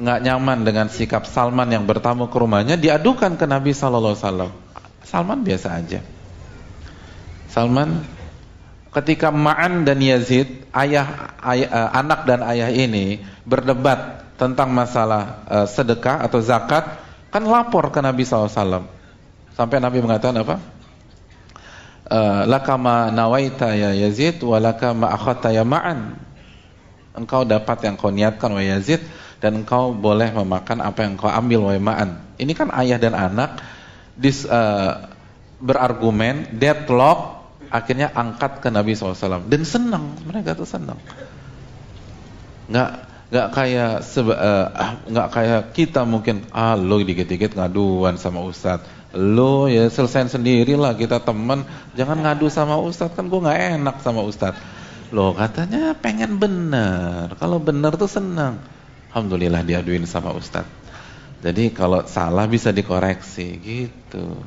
[0.00, 4.50] nggak nyaman dengan sikap Salman yang bertamu ke rumahnya diadukan ke Nabi Sallallahu Alaihi Wasallam.
[5.04, 6.00] Salman biasa aja
[7.50, 8.06] Salman
[8.94, 15.66] ketika Ma'an dan Yazid ayah, ayah uh, anak dan ayah ini berdebat tentang masalah uh,
[15.66, 16.86] sedekah atau zakat
[17.30, 18.86] kan lapor ke Nabi SAW
[19.54, 20.56] sampai Nabi mengatakan apa?
[22.10, 26.18] Uh, lakama nawaita ya Yazid walakama akhata ya Ma'an.
[27.14, 29.02] Engkau dapat yang kau niatkan wa Yazid
[29.42, 32.18] dan engkau boleh memakan apa yang kau ambil wa Ma'an.
[32.38, 33.62] Ini kan ayah dan anak
[34.18, 35.10] dis, uh,
[35.62, 37.39] berargumen deadlock
[37.70, 40.18] akhirnya angkat ke Nabi SAW dan senang.
[40.26, 40.98] Mereka tuh senang.
[42.66, 42.90] Nggak
[43.30, 44.66] nggak kayak seba, uh,
[45.06, 49.14] nggak kayak kita mungkin ah lo dikit-dikit ngaduan sama Ustadz.
[49.14, 51.62] Lo ya selesai sendirilah kita teman
[51.94, 54.58] jangan ngadu sama Ustadz kan gue nggak enak sama Ustadz.
[55.14, 57.34] Lo katanya pengen bener.
[57.38, 58.58] Kalau bener tuh senang.
[59.10, 60.78] Alhamdulillah diaduin sama Ustadz.
[61.40, 64.42] Jadi kalau salah bisa dikoreksi gitu.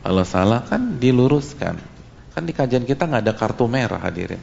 [0.00, 1.99] Kalau salah kan diluruskan
[2.30, 4.40] Kan di kajian kita nggak ada kartu merah hadirin.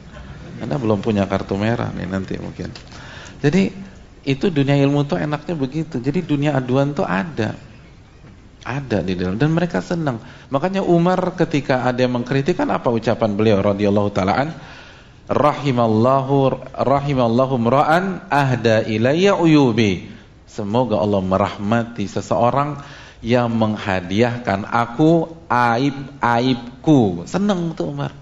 [0.58, 2.68] Anda belum punya kartu merah nih nanti mungkin.
[3.38, 3.70] Jadi
[4.26, 6.02] itu dunia ilmu tuh enaknya begitu.
[6.02, 7.56] Jadi dunia aduan tuh ada.
[8.66, 10.20] Ada di dalam dan mereka senang.
[10.52, 14.52] Makanya Umar ketika ada yang mengkritik kan apa ucapan beliau radhiyallahu taalaan
[15.30, 20.10] rahimallahu rahimallahu mra'an ahda ilayya uyubi.
[20.44, 22.82] Semoga Allah merahmati seseorang
[23.18, 27.26] yang menghadiahkan aku aib-aibku.
[27.26, 28.14] Senang tuh Umar.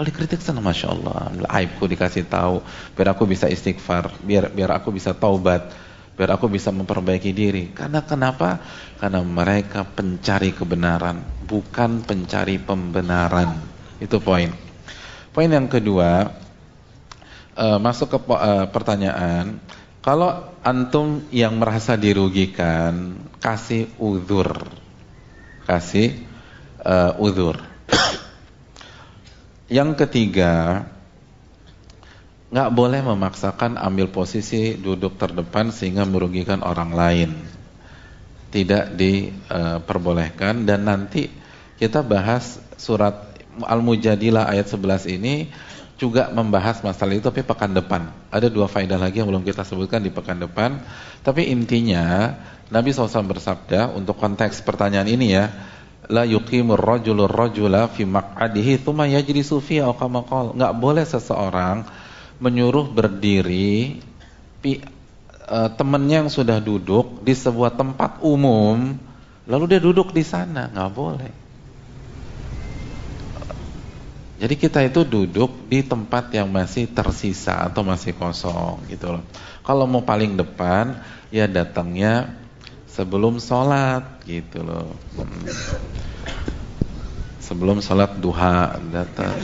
[0.00, 1.28] Kalau dikritik senang Masya Allah.
[1.50, 2.64] Aibku dikasih tahu.
[2.96, 4.08] Biar aku bisa istighfar.
[4.24, 5.74] Biar biar aku bisa taubat.
[6.16, 7.68] Biar aku bisa memperbaiki diri.
[7.74, 8.64] Karena kenapa?
[8.96, 11.20] Karena mereka pencari kebenaran.
[11.44, 13.60] Bukan pencari pembenaran.
[14.00, 14.48] Itu poin.
[15.36, 16.32] Poin yang kedua.
[17.58, 19.60] Uh, masuk ke uh, pertanyaan.
[20.00, 24.64] Kalau antum yang merasa dirugikan, kasih uzur.
[25.68, 26.24] Kasih
[26.80, 27.60] uh, uzur.
[29.76, 30.88] yang ketiga,
[32.48, 37.30] nggak boleh memaksakan ambil posisi duduk terdepan sehingga merugikan orang lain.
[38.50, 41.28] Tidak diperbolehkan dan nanti
[41.76, 45.52] kita bahas surat Al-Mujadilah ayat 11 ini
[46.00, 48.08] juga membahas masalah itu tapi pekan depan.
[48.32, 50.80] Ada dua faedah lagi yang belum kita sebutkan di pekan depan.
[51.20, 52.32] Tapi intinya
[52.72, 55.52] Nabi SAW bersabda untuk konteks pertanyaan ini ya,
[56.08, 60.24] la yuqimur rajulur rajula fi maq'adihi tsumma yajlisu fi aw kama.
[60.56, 61.84] Enggak boleh seseorang
[62.40, 64.00] menyuruh berdiri
[64.64, 64.80] pi,
[65.52, 68.96] uh, temannya yang sudah duduk di sebuah tempat umum
[69.44, 71.39] lalu dia duduk di sana, enggak boleh.
[74.40, 79.24] Jadi kita itu duduk di tempat yang masih tersisa atau masih kosong gitu loh.
[79.60, 80.96] Kalau mau paling depan
[81.28, 82.32] ya datangnya
[82.88, 84.96] sebelum sholat gitu loh.
[85.20, 85.44] Hmm.
[87.44, 89.36] Sebelum sholat duha datang.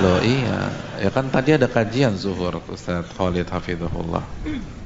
[0.00, 0.72] Loh iya,
[1.04, 4.24] ya kan tadi ada kajian zuhur Ustaz Khalid Hafizahullah.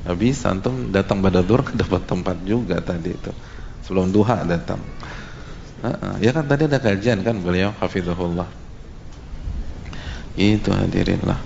[0.02, 3.30] Gak bisa antum datang pada duhur dapat tempat juga tadi itu.
[3.86, 4.82] Sebelum duha datang.
[6.18, 8.63] ya kan tadi ada kajian kan beliau Hafizahullah.
[10.34, 11.38] Itu hadirinlah.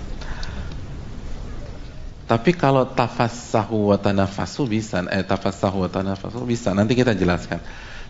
[2.29, 6.77] Tapi kalau tafassahu wa tanafasu bisa, eh tafassahu wa tanafasu bisa.
[6.77, 7.57] Nanti kita jelaskan.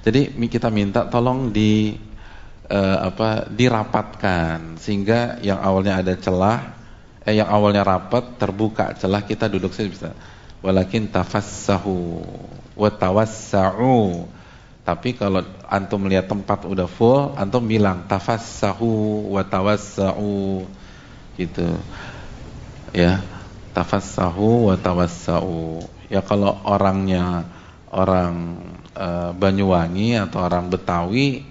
[0.03, 1.95] Jadi kita minta tolong di
[2.67, 6.75] uh, apa dirapatkan sehingga yang awalnya ada celah
[7.23, 10.09] eh yang awalnya rapat terbuka celah kita duduk saja bisa.
[10.59, 12.19] Walakin tafassahu
[12.75, 14.27] wa tawassa'u.
[14.89, 20.65] Tapi kalau antum melihat tempat udah full, antum bilang tafassahu wa tawassa'u
[21.37, 21.77] gitu.
[22.89, 23.21] Ya
[23.77, 25.85] tafassahu wa tawassau.
[26.09, 27.45] Ya kalau orangnya
[27.93, 28.65] orang
[28.97, 31.45] e, Banyuwangi atau orang Betawi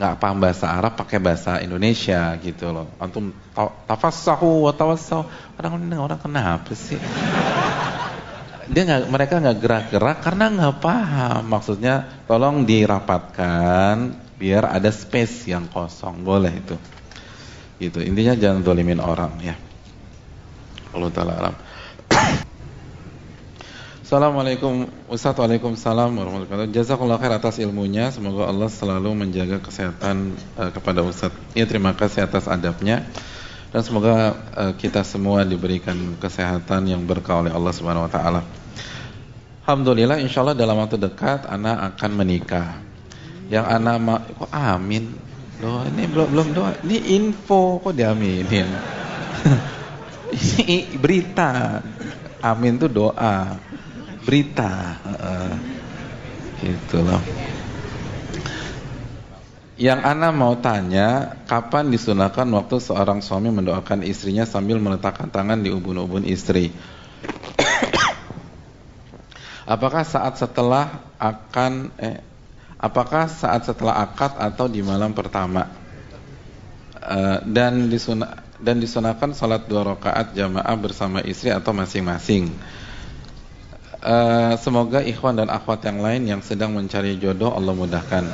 [0.00, 2.88] nggak paham bahasa Arab pakai bahasa Indonesia gitu loh.
[2.96, 3.36] Antum
[3.84, 5.28] tafassahu wa tawassau.
[5.60, 6.96] Orang orang kenapa sih?
[8.68, 11.42] Dia nggak mereka nggak gerak-gerak karena nggak paham.
[11.48, 16.20] Maksudnya tolong dirapatkan biar ada space yang kosong.
[16.20, 16.76] Boleh itu.
[17.80, 18.04] Gitu.
[18.04, 19.56] Intinya jangan dolimin orang ya.
[20.92, 21.54] Allah taala alam.
[24.08, 30.72] Assalamualaikum Ustaz Waalaikumsalam warahmatullahi wabarakatuh Jazakallah khair atas ilmunya Semoga Allah selalu menjaga kesehatan uh,
[30.72, 33.04] kepada Ustaz Ya terima kasih atas adabnya
[33.68, 38.40] Dan semoga uh, kita semua diberikan kesehatan yang berkah oleh Allah Subhanahu Wa Taala.
[39.68, 42.80] Alhamdulillah insya Allah dalam waktu dekat anak akan menikah
[43.52, 45.12] Yang anak ma kok amin
[45.60, 48.64] Loh ini belum belum doa Ini info kok diaminin
[50.28, 51.80] Ini berita.
[52.44, 53.56] Amin itu doa.
[54.24, 55.00] Berita.
[55.04, 55.54] Uh,
[56.60, 57.22] gitu loh.
[59.78, 65.70] Yang Ana mau tanya, kapan disunahkan waktu seorang suami mendoakan istrinya sambil meletakkan tangan di
[65.70, 66.74] ubun-ubun istri?
[69.68, 72.24] Apakah saat setelah akan eh
[72.80, 75.68] apakah saat setelah akad atau di malam pertama?
[76.98, 82.50] Uh, dan disunah dan disunahkan salat dua rakaat jamaah bersama istri atau masing-masing.
[84.02, 88.24] Uh, semoga ikhwan dan akhwat yang lain yang sedang mencari jodoh Allah mudahkan.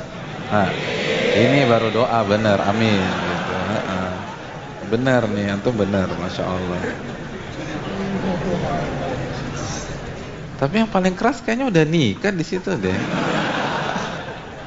[0.45, 0.69] Nah,
[1.33, 3.01] ini baru doa benar, amin.
[3.01, 3.53] Gitu.
[4.85, 6.81] Benar nih, antum benar, masya Allah.
[10.55, 12.95] Tapi yang paling keras kayaknya udah nikah di situ deh.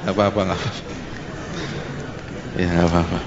[0.05, 0.81] Gak apa-apa, gak apa-apa.
[2.57, 3.19] Ya, gak apa-apa.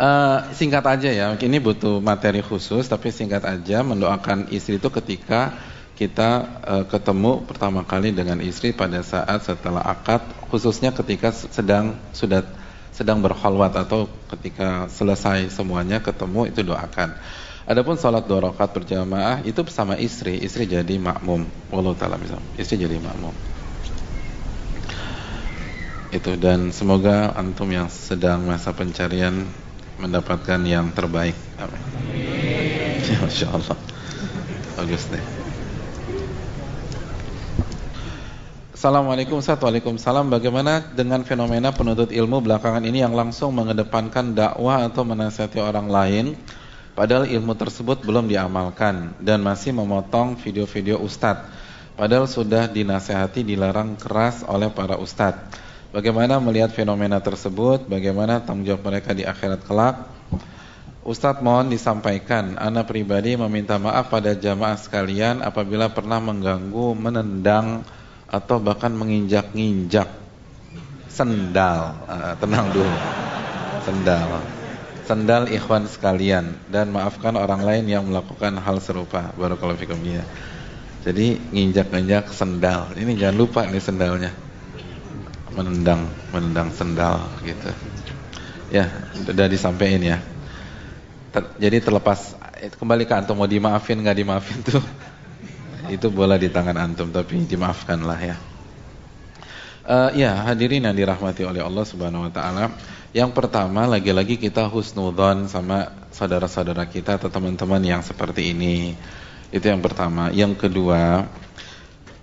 [0.00, 5.52] Uh, singkat aja ya, ini butuh materi khusus, tapi singkat aja mendoakan istri itu ketika
[5.92, 12.40] kita uh, ketemu pertama kali dengan istri pada saat setelah akad, khususnya ketika sedang sudah
[12.96, 17.12] sedang berkhalwat atau ketika selesai semuanya ketemu itu doakan.
[17.70, 21.46] Adapun salat dua rakaat berjamaah itu bersama istri, istri jadi makmum.
[21.70, 22.18] Wallahu taala.
[22.58, 23.30] Istri jadi makmum.
[26.10, 29.46] Itu dan semoga antum yang sedang masa pencarian
[30.02, 31.38] mendapatkan yang terbaik.
[31.62, 31.78] Amin.
[33.10, 33.78] Ya, Masya Allah.
[34.74, 35.24] Bagus deh.
[38.70, 45.58] Assalamualaikum Waalaikumsalam Bagaimana dengan fenomena penuntut ilmu belakangan ini yang langsung mengedepankan dakwah atau menasihati
[45.58, 46.38] orang lain
[46.92, 51.46] Padahal ilmu tersebut belum diamalkan Dan masih memotong video-video ustadz
[51.94, 55.58] Padahal sudah dinasehati dilarang keras oleh para ustadz
[55.90, 57.90] Bagaimana melihat fenomena tersebut?
[57.90, 60.06] Bagaimana tanggung jawab mereka di akhirat kelak?
[61.02, 67.82] Ustadz mohon disampaikan, Anak pribadi meminta maaf pada jamaah sekalian apabila pernah mengganggu, menendang,
[68.30, 70.06] atau bahkan menginjak-injak
[71.10, 71.98] sendal.
[72.06, 72.94] Uh, tenang dulu,
[73.82, 74.59] sendal.
[75.10, 79.34] Sendal ikhwan sekalian dan maafkan orang lain yang melakukan hal serupa.
[79.34, 80.22] Barakallahu fikum ya.
[81.02, 82.94] Jadi nginjak-injak sendal.
[82.94, 84.30] Ini jangan lupa nih sendalnya
[85.50, 87.70] menendang menendang sendal gitu.
[88.70, 88.86] Ya,
[89.26, 90.18] sudah disampaikan ya.
[91.34, 92.38] Ter, jadi terlepas
[92.78, 94.82] kembali ke antum mau dimaafin nggak dimaafin tuh
[95.94, 98.36] itu bola di tangan antum tapi dimaafkanlah ya.
[99.90, 102.64] Uh, ya hadirin yang dirahmati oleh Allah Subhanahu Wa Taala.
[103.10, 108.94] Yang pertama lagi-lagi kita husnudon sama saudara-saudara kita atau teman-teman yang seperti ini.
[109.50, 110.30] Itu yang pertama.
[110.30, 111.26] Yang kedua,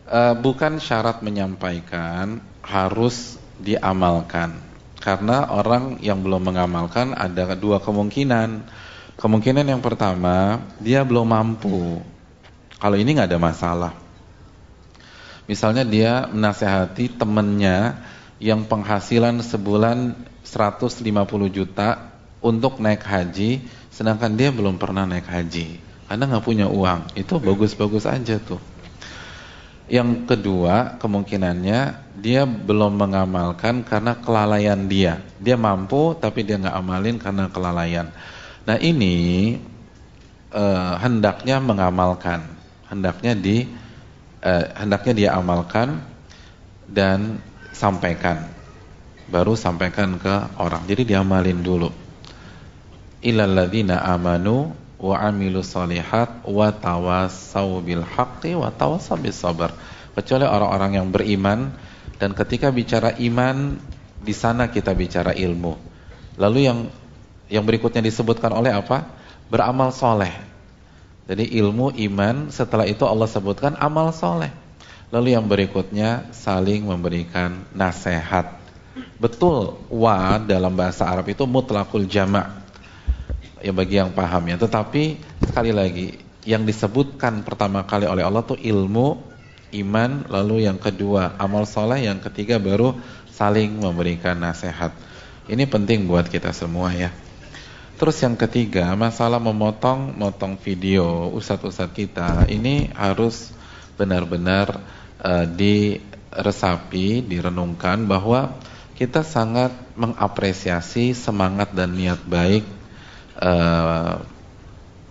[0.07, 4.55] uh, bukan syarat menyampaikan harus diamalkan.
[5.03, 8.63] Karena orang yang belum mengamalkan ada dua kemungkinan.
[9.19, 11.99] Kemungkinan yang pertama, dia belum mampu.
[12.79, 13.93] Kalau ini nggak ada masalah.
[15.51, 17.99] Misalnya dia menasehati temennya
[18.39, 20.15] yang penghasilan sebulan
[20.47, 21.03] 150
[21.51, 23.59] juta untuk naik haji,
[23.91, 25.83] sedangkan dia belum pernah naik haji.
[26.07, 27.19] Karena nggak punya uang.
[27.19, 28.63] Itu bagus-bagus aja tuh.
[29.87, 31.79] Yang kedua, kemungkinannya
[32.19, 35.23] dia belum mengamalkan karena kelalaian dia.
[35.39, 38.07] Dia mampu tapi dia nggak amalin karena kelalaian.
[38.67, 39.55] Nah ini
[40.51, 42.43] uh, hendaknya mengamalkan,
[42.91, 43.63] hendaknya di
[44.43, 46.03] uh, hendaknya dia amalkan
[46.87, 47.39] dan
[47.71, 48.56] sampaikan.
[49.27, 50.87] Baru sampaikan ke orang.
[50.87, 51.91] Jadi diamalin dulu.
[53.23, 59.73] Illal ladzina amanu wa amilu salihat wa tawassau bil haqqi wa tawassau bis sabr.
[60.15, 61.75] Kecuali orang-orang yang beriman
[62.17, 63.77] dan ketika bicara iman
[64.23, 65.77] di sana kita bicara ilmu.
[66.41, 66.79] Lalu yang
[67.47, 69.07] yang berikutnya disebutkan oleh apa?
[69.47, 70.33] Beramal soleh.
[71.27, 74.51] Jadi ilmu, iman, setelah itu Allah sebutkan amal soleh.
[75.11, 78.56] Lalu yang berikutnya saling memberikan nasihat.
[79.17, 82.63] Betul, wa dalam bahasa Arab itu mutlakul jama'
[83.61, 84.55] ya bagi yang paham ya.
[84.61, 85.03] Tetapi
[85.47, 86.13] sekali lagi
[86.47, 89.19] yang disebutkan pertama kali oleh Allah tuh ilmu,
[89.73, 92.95] iman, lalu yang kedua amal soleh, yang ketiga baru
[93.33, 94.95] saling memberikan nasihat.
[95.47, 97.11] Ini penting buat kita semua ya.
[97.97, 103.49] Terus yang ketiga, masalah memotong motong video ustadz-ustadz kita ini harus
[103.97, 104.77] benar-benar
[105.17, 108.53] uh, diresapi, direnungkan bahwa
[108.97, 112.65] kita sangat mengapresiasi semangat dan niat baik
[113.37, 114.25] uh,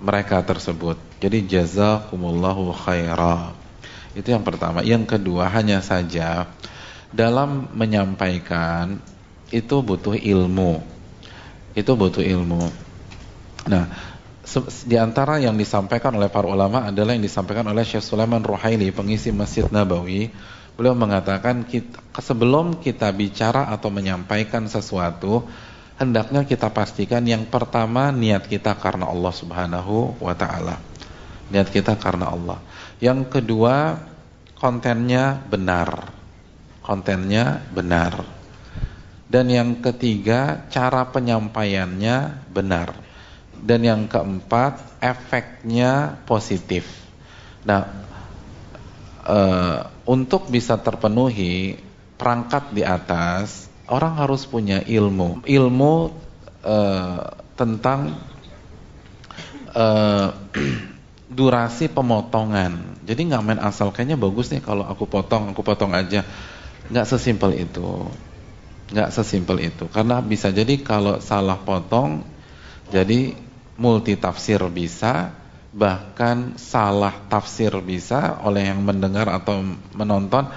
[0.03, 0.99] mereka tersebut.
[1.23, 3.55] Jadi jazakumullahu khaira.
[4.13, 4.83] Itu yang pertama.
[4.83, 6.51] Yang kedua hanya saja
[7.15, 8.99] dalam menyampaikan
[9.55, 10.83] itu butuh ilmu.
[11.79, 12.67] Itu butuh ilmu.
[13.71, 13.85] Nah,
[14.83, 19.31] di antara yang disampaikan oleh para ulama adalah yang disampaikan oleh Syekh Sulaiman Ruhaili, pengisi
[19.31, 20.35] Masjid Nabawi.
[20.77, 25.49] Beliau mengatakan kita, sebelum kita bicara atau menyampaikan sesuatu,
[25.97, 30.77] hendaknya kita pastikan yang pertama niat kita karena Allah Subhanahu wa taala.
[31.49, 32.61] Niat kita karena Allah.
[33.01, 33.97] Yang kedua,
[34.61, 36.13] kontennya benar.
[36.85, 38.21] Kontennya benar.
[39.27, 43.07] Dan yang ketiga, cara penyampaiannya benar
[43.63, 46.85] dan yang keempat efeknya positif.
[47.65, 47.83] Nah,
[49.25, 49.39] e,
[50.07, 51.77] untuk bisa terpenuhi
[52.17, 55.95] perangkat di atas, orang harus punya ilmu, ilmu
[56.63, 56.77] e,
[57.59, 58.15] tentang
[59.75, 59.85] e,
[61.37, 63.03] durasi pemotongan.
[63.03, 66.23] Jadi nggak main asal kayaknya bagus nih kalau aku potong, aku potong aja.
[66.87, 68.07] Nggak sesimpel itu.
[68.95, 69.91] Nggak sesimpel itu.
[69.91, 72.23] Karena bisa jadi kalau salah potong,
[72.95, 73.35] jadi
[73.77, 75.35] multi tafsir bisa,
[75.77, 79.61] bahkan salah tafsir bisa oleh yang mendengar atau
[79.93, 80.49] menonton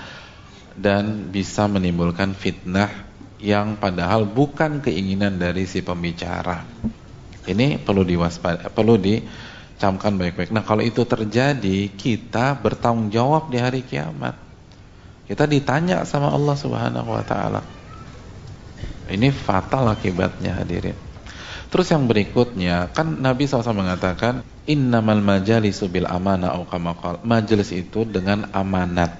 [0.80, 2.88] dan bisa menimbulkan fitnah
[3.44, 6.64] yang padahal bukan keinginan dari si pembicara.
[7.44, 10.56] Ini perlu diwaspada, perlu dicamkan baik-baik.
[10.56, 14.40] Nah, kalau itu terjadi, kita bertanggung jawab di hari kiamat.
[15.28, 17.62] Kita ditanya sama Allah Subhanahu wa taala.
[19.12, 20.96] Ini fatal akibatnya hadirin.
[21.70, 27.18] Terus yang berikutnya, kan Nabi SAW mengatakan, Innamal majalisu bil amanah au kamakal.
[27.26, 29.18] Majelis itu dengan amanat.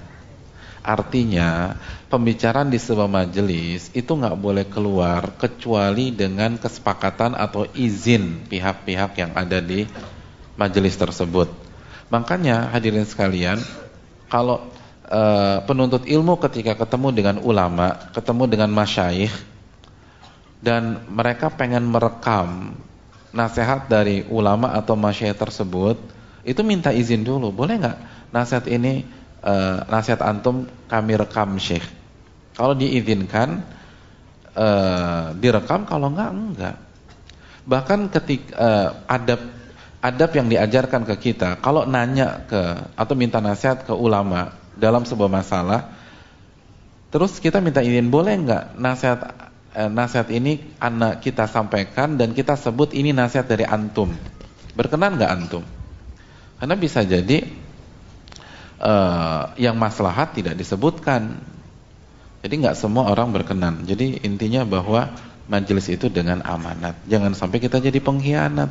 [0.80, 1.74] Artinya,
[2.06, 9.34] pembicaraan di sebuah majelis itu nggak boleh keluar kecuali dengan kesepakatan atau izin pihak-pihak yang
[9.34, 9.84] ada di
[10.54, 11.52] majelis tersebut.
[12.08, 13.60] Makanya hadirin sekalian,
[14.30, 14.70] kalau
[15.04, 15.22] e,
[15.68, 19.34] penuntut ilmu ketika ketemu dengan ulama, ketemu dengan masyayikh,
[20.64, 22.72] dan mereka pengen merekam
[23.30, 25.96] nasihat dari ulama atau masyayikh tersebut,
[26.42, 27.54] itu minta izin dulu.
[27.54, 27.98] Boleh nggak
[28.34, 29.06] nasihat ini
[29.42, 31.84] uh, nasihat antum kami rekam Syekh?
[32.58, 33.62] Kalau diizinkan
[34.54, 36.76] uh, direkam, kalau enggak enggak.
[37.60, 39.40] Bahkan ketika uh, eh, adab
[40.00, 42.60] adab yang diajarkan ke kita, kalau nanya ke
[42.96, 45.92] atau minta nasihat ke ulama dalam sebuah masalah,
[47.12, 52.90] terus kita minta izin, boleh nggak nasihat nasihat ini anak kita sampaikan dan kita sebut
[52.90, 54.10] ini nasihat dari antum.
[54.74, 55.62] Berkenan nggak antum?
[56.58, 57.46] Karena bisa jadi
[58.80, 61.38] eh, yang maslahat tidak disebutkan.
[62.40, 63.84] Jadi nggak semua orang berkenan.
[63.84, 65.12] Jadi intinya bahwa
[65.50, 66.96] majelis itu dengan amanat.
[67.06, 68.70] Jangan sampai kita jadi pengkhianat.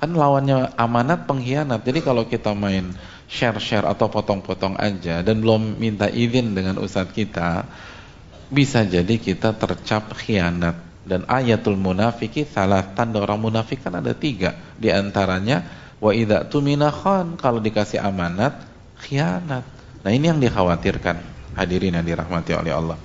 [0.00, 1.84] Kan lawannya amanat pengkhianat.
[1.84, 2.96] Jadi kalau kita main
[3.28, 7.68] share-share atau potong-potong aja dan belum minta izin dengan ustadz kita,
[8.50, 10.90] bisa jadi kita tercap khianat.
[11.00, 14.54] Dan ayatul munafiki salah tanda orang munafik kan ada tiga.
[14.76, 15.64] Di antaranya
[15.98, 18.60] wa idza tumina khan kalau dikasih amanat
[19.00, 19.64] khianat.
[20.04, 21.16] Nah ini yang dikhawatirkan.
[21.56, 22.98] Hadirin yang dirahmati oleh Allah.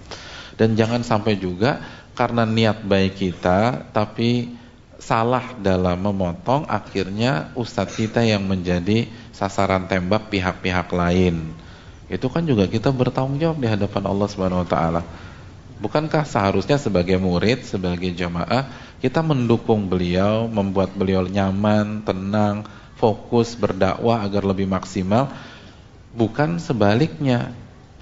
[0.59, 1.81] Dan jangan sampai juga
[2.15, 4.53] karena niat baik kita tapi
[4.95, 9.05] salah dalam memotong akhirnya ustadz kita yang menjadi
[9.35, 11.51] sasaran tembak pihak-pihak lain.
[12.07, 15.01] Itu kan juga kita bertanggung jawab di hadapan Allah Subhanahu wa taala
[15.75, 18.71] Bukankah seharusnya sebagai murid, sebagai jamaah,
[19.03, 22.63] kita mendukung beliau, membuat beliau nyaman, tenang,
[22.95, 25.35] fokus berdakwah agar lebih maksimal?
[26.15, 27.51] Bukan sebaliknya.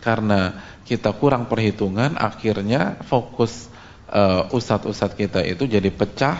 [0.03, 3.71] Karena kita kurang perhitungan akhirnya fokus
[4.11, 6.35] uh, ustadz-ustadz kita itu jadi pecah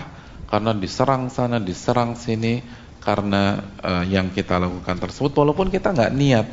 [0.51, 2.59] karena diserang sana diserang sini
[2.99, 5.31] karena uh, yang kita lakukan tersebut.
[5.31, 6.47] Walaupun kita nggak niat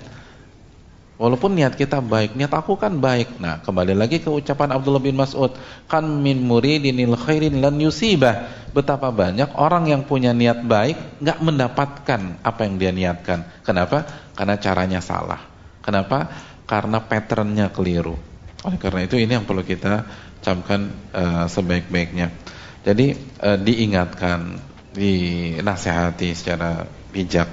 [1.21, 3.37] Walaupun niat kita baik, niat aku kan baik.
[3.37, 5.53] Nah, kembali lagi ke ucapan Abdullah bin Mas'ud,
[5.85, 8.49] kan min muridinil khairin lan yusibah.
[8.73, 13.45] Betapa banyak orang yang punya niat baik nggak mendapatkan apa yang dia niatkan.
[13.61, 14.09] Kenapa?
[14.33, 15.45] Karena caranya salah.
[15.85, 16.25] Kenapa?
[16.65, 18.17] Karena patternnya keliru.
[18.65, 20.09] Oleh karena itu ini yang perlu kita
[20.41, 22.33] camkan uh, sebaik-baiknya.
[22.81, 23.13] Jadi
[23.45, 24.57] uh, diingatkan,
[24.97, 27.53] dinasehati secara bijak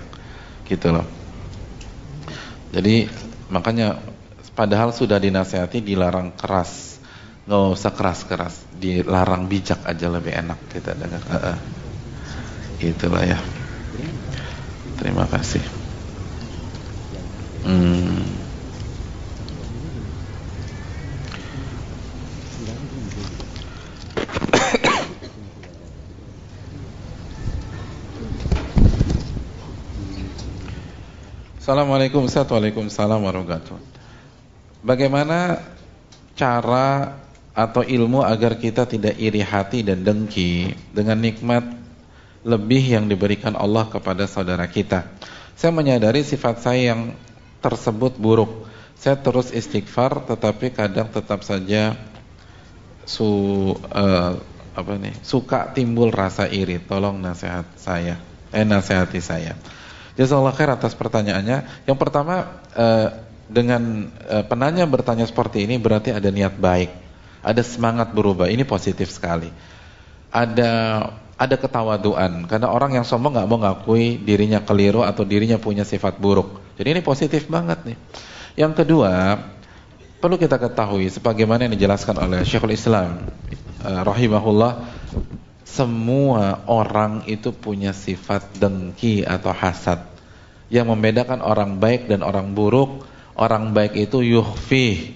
[0.72, 1.03] gitu loh.
[2.72, 4.02] Jadi Makanya
[4.57, 6.99] padahal sudah dinasehati dilarang keras.
[7.48, 11.24] Nggak usah keras-keras, dilarang bijak aja lebih enak kita dengar.
[11.32, 11.57] Uh, uh.
[12.84, 13.40] Itulah ya.
[14.99, 15.64] Terima kasih.
[17.64, 18.47] Hmm.
[31.68, 33.91] Assalamualaikum Waalaikumsalam warahmatullahi
[34.88, 35.60] Bagaimana
[36.31, 37.19] cara
[37.52, 41.68] atau ilmu agar kita tidak iri hati dan dengki dengan nikmat
[42.48, 45.11] lebih yang diberikan Allah kepada saudara kita.
[45.60, 47.11] Saya menyadari sifat saya yang
[47.60, 48.64] tersebut buruk.
[48.95, 51.99] Saya terus istighfar tetapi kadang tetap saja
[53.03, 53.27] su
[53.76, 54.39] uh,
[54.72, 56.80] apa nih suka timbul rasa iri.
[56.80, 58.23] Tolong nasihat saya.
[58.56, 59.60] Eh nasihati saya.
[60.18, 61.85] Jazakallah khair atas pertanyaannya.
[61.85, 63.07] Yang pertama eh,
[63.48, 66.89] dengan eh, penanya bertanya seperti ini berarti ada niat baik,
[67.45, 68.49] ada semangat berubah.
[68.49, 69.53] Ini positif sekali.
[70.34, 70.72] Ada
[71.38, 76.18] ada ketawaduan karena orang yang sombong nggak mau ngakui dirinya keliru atau dirinya punya sifat
[76.18, 76.57] buruk.
[76.81, 77.98] Jadi ini positif banget nih.
[78.57, 79.38] Yang kedua,
[80.18, 83.22] perlu kita ketahui sebagaimana yang dijelaskan oleh Syekhul Islam
[83.85, 84.81] uh, rahimahullah
[85.68, 89.99] semua orang itu punya sifat dengki atau hasad.
[90.72, 93.03] Yang membedakan orang baik dan orang buruk,
[93.35, 95.15] orang baik itu yuhfi,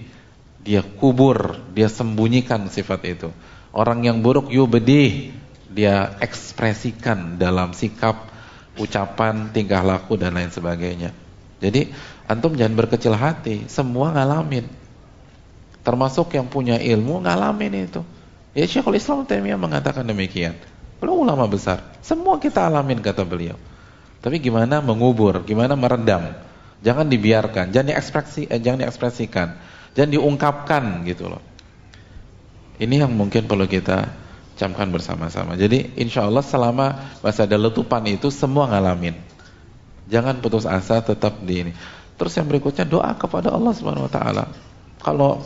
[0.60, 3.28] dia kubur, dia sembunyikan sifat itu.
[3.72, 5.32] Orang yang buruk yubedih,
[5.72, 8.28] dia ekspresikan dalam sikap,
[8.76, 11.10] ucapan, tingkah laku dan lain sebagainya.
[11.64, 11.88] Jadi
[12.28, 14.68] antum jangan berkecil hati, semua ngalamin.
[15.82, 18.04] Termasuk yang punya ilmu ngalamin itu.
[18.52, 20.56] Ya Syekhul Islam Taimiyah mengatakan demikian.
[21.00, 21.82] Beliau ulama besar.
[22.04, 23.56] Semua kita alamin kata beliau.
[24.22, 26.30] Tapi gimana mengubur, gimana meredam?
[26.82, 29.48] Jangan dibiarkan, jangan diekspresi, eh, jangan diekspresikan,
[29.98, 31.42] jangan diungkapkan gitu loh.
[32.78, 34.10] Ini yang mungkin perlu kita
[34.58, 35.58] camkan bersama-sama.
[35.58, 39.14] Jadi insya Allah selama masih ada letupan itu semua ngalamin.
[40.06, 41.72] Jangan putus asa, tetap di ini.
[42.18, 44.44] Terus yang berikutnya doa kepada Allah Subhanahu Wa Taala.
[45.02, 45.42] Kalau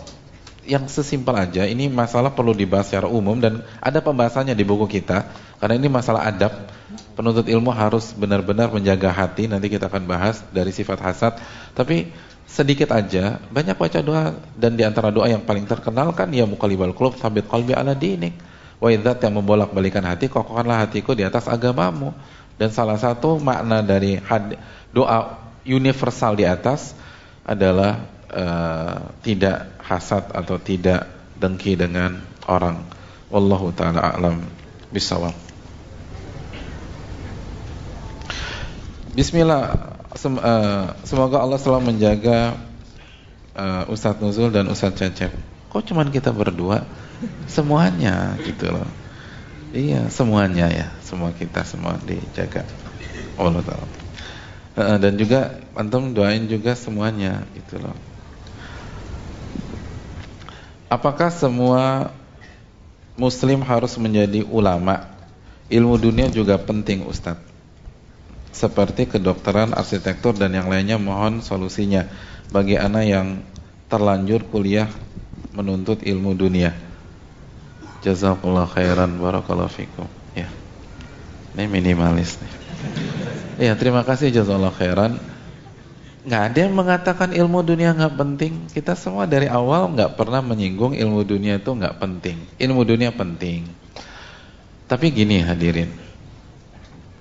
[0.66, 5.30] yang sesimpel aja, ini masalah perlu dibahas secara umum dan ada pembahasannya di buku kita.
[5.56, 6.68] Karena ini masalah adab,
[7.16, 9.48] penuntut ilmu harus benar-benar menjaga hati.
[9.48, 11.32] Nanti kita akan bahas dari sifat hasad.
[11.72, 12.10] Tapi
[12.44, 16.92] sedikit aja, banyak baca doa dan di antara doa yang paling terkenal kan ya mukalibal
[16.92, 18.36] qulub sabit qalbi ala dinik.
[18.76, 22.12] Wa idzat yang membolak-balikan hati, kokohkanlah hatiku di atas agamamu.
[22.60, 24.20] Dan salah satu makna dari
[24.92, 25.18] doa
[25.64, 26.96] universal di atas
[27.46, 31.08] adalah uh, tidak hasad atau tidak
[31.40, 32.84] dengki dengan orang.
[33.32, 34.44] Wallahu taala a'lam
[34.92, 35.34] bisawab.
[39.16, 39.96] Bismillah.
[40.16, 42.56] Sem uh, semoga Allah selalu menjaga
[43.56, 45.32] uh, Ustadz Nuzul dan Ustadz Cecep.
[45.72, 46.84] Kok cuman kita berdua?
[47.48, 48.88] Semuanya gitu loh.
[49.76, 50.88] Iya, semuanya ya.
[51.04, 52.64] Semua kita semua dijaga.
[53.36, 53.88] Allah taala.
[55.00, 57.96] Dan juga antum doain juga semuanya gitu loh.
[60.86, 62.14] Apakah semua
[63.18, 65.10] muslim harus menjadi ulama?
[65.66, 67.42] Ilmu dunia juga penting Ustadz.
[68.54, 72.06] Seperti kedokteran, arsitektur dan yang lainnya mohon solusinya
[72.54, 73.28] bagi anak yang
[73.90, 74.86] terlanjur kuliah
[75.52, 76.70] menuntut ilmu dunia.
[78.06, 80.06] Jazakallah khairan barakallahu fikum.
[80.38, 80.46] Ya.
[81.58, 82.52] Ini minimalis nih.
[83.58, 85.18] Ya, terima kasih jazakallah khairan
[86.26, 88.52] nggak ada yang mengatakan ilmu dunia nggak penting.
[88.74, 92.36] Kita semua dari awal nggak pernah menyinggung ilmu dunia itu nggak penting.
[92.58, 93.70] Ilmu dunia penting.
[94.90, 95.90] Tapi gini hadirin.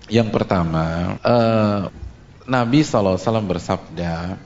[0.09, 1.89] Yang pertama, uh,
[2.45, 4.37] Nabi SAW bersabda,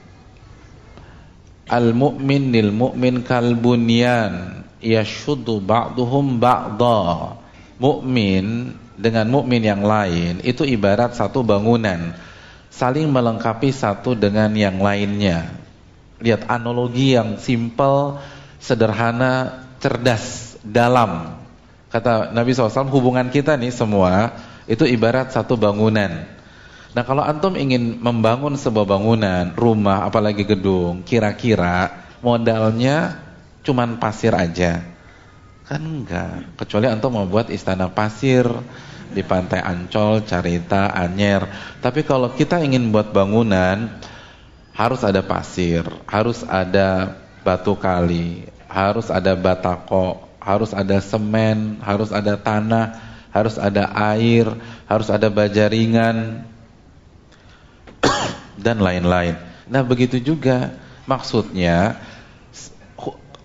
[1.68, 7.36] Al-mu'min lil mu'min kal bunyan yashuddu ba'duhum ba'da.
[7.80, 12.12] Mukmin dengan mukmin yang lain itu ibarat satu bangunan
[12.70, 15.50] saling melengkapi satu dengan yang lainnya.
[16.22, 18.22] Lihat analogi yang simple,
[18.62, 21.40] sederhana, cerdas, dalam.
[21.90, 24.30] Kata Nabi SAW, hubungan kita nih semua
[24.70, 26.28] itu ibarat satu bangunan.
[26.90, 33.18] Nah kalau antum ingin membangun sebuah bangunan, rumah, apalagi gedung, kira-kira modalnya
[33.62, 34.82] cuman pasir aja.
[35.66, 38.46] Kan enggak, kecuali antum mau buat istana pasir
[39.10, 41.46] di pantai Ancol, Carita, Anyer.
[41.82, 44.00] Tapi kalau kita ingin buat bangunan,
[44.74, 52.38] harus ada pasir, harus ada batu kali, harus ada batako, harus ada semen, harus ada
[52.38, 52.96] tanah,
[53.34, 54.48] harus ada air,
[54.88, 56.46] harus ada baja ringan,
[58.64, 59.36] dan lain-lain.
[59.70, 60.74] Nah begitu juga
[61.04, 62.00] maksudnya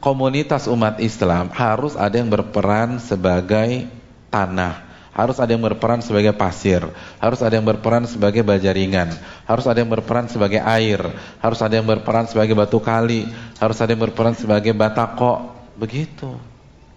[0.02, 3.90] komunitas umat Islam harus ada yang berperan sebagai
[4.30, 6.84] tanah, harus ada yang berperan sebagai pasir,
[7.24, 9.16] harus ada yang berperan sebagai baja ringan,
[9.48, 11.00] harus ada yang berperan sebagai air,
[11.40, 13.24] harus ada yang berperan sebagai batu kali,
[13.56, 15.56] harus ada yang berperan sebagai batako.
[15.80, 16.36] Begitu.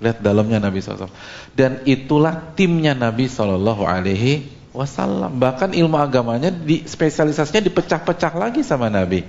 [0.03, 1.11] Lihat dalamnya Nabi SAW.
[1.55, 3.63] Dan itulah timnya Nabi SAW.
[5.35, 9.27] Bahkan ilmu agamanya di spesialisasinya dipecah-pecah lagi sama Nabi.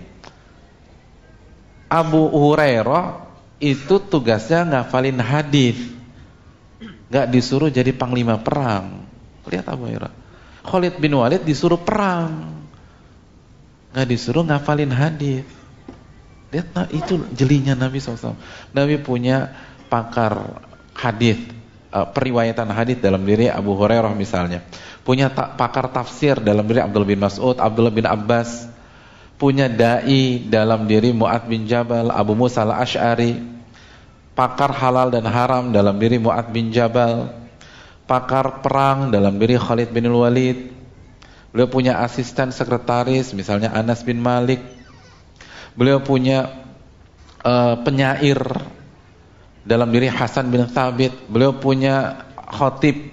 [1.90, 3.26] Abu Hurairah
[3.57, 5.98] itu tugasnya ngafalin hadis
[7.10, 9.10] Gak disuruh jadi panglima perang.
[9.49, 10.14] Lihat Abu Hurairah.
[10.61, 12.61] Khalid bin Walid disuruh perang.
[13.90, 15.45] Gak disuruh ngafalin hadis.
[16.53, 18.38] Lihat nah, itu jelinya Nabi SAW.
[18.73, 19.53] Nabi punya
[19.90, 20.61] pakar
[20.94, 21.41] hadis,
[21.90, 24.61] uh, periwayatan hadis dalam diri Abu Hurairah misalnya.
[25.02, 28.69] Punya ta pakar tafsir dalam diri Abdul bin Mas'ud, Abdullah bin Abbas.
[29.40, 33.59] Punya dai dalam diri Mu'ad bin Jabal, Abu Musa al-Ash'ari
[34.40, 37.28] pakar halal dan haram dalam diri Mu'ad bin Jabal,
[38.07, 40.72] pakar perang dalam diri Khalid bin Walid.
[41.52, 44.64] Beliau punya asisten sekretaris misalnya Anas bin Malik.
[45.76, 46.64] Beliau punya
[47.44, 48.40] uh, penyair
[49.68, 51.11] dalam diri Hasan bin Thabit.
[51.28, 53.11] Beliau punya khotib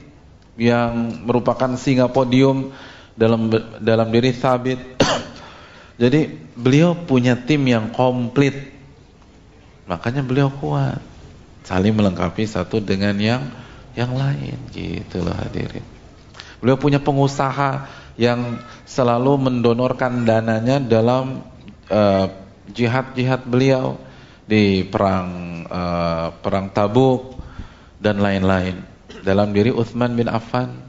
[0.54, 2.70] yang merupakan singa podium
[3.18, 3.50] dalam
[3.82, 4.78] dalam diri Thabit.
[6.02, 8.54] Jadi beliau punya tim yang komplit.
[9.90, 11.15] Makanya beliau kuat
[11.66, 13.42] saling melengkapi satu dengan yang
[13.98, 15.82] yang lain gitu loh hadirin.
[16.62, 21.42] Beliau punya pengusaha yang selalu mendonorkan dananya dalam
[21.90, 22.26] eh,
[22.70, 23.84] jihad-jihad uh, beliau
[24.46, 27.34] di perang uh, perang Tabuk
[27.98, 28.78] dan lain-lain.
[29.26, 30.86] Dalam diri Uthman bin Affan.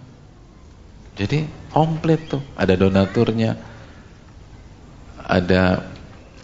[1.18, 3.58] Jadi komplit tuh, ada donaturnya.
[5.28, 5.90] Ada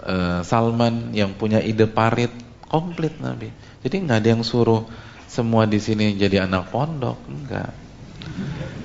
[0.04, 2.34] uh, Salman yang punya ide parit,
[2.66, 3.54] komplit Nabi.
[3.84, 4.88] Jadi nggak ada yang suruh
[5.28, 7.72] semua di sini jadi anak pondok, enggak.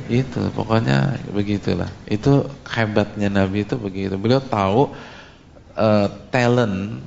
[0.08, 1.88] Itu pokoknya begitulah.
[2.08, 4.16] Itu hebatnya Nabi itu begitu.
[4.18, 4.90] Beliau tahu
[5.76, 7.04] uh, talent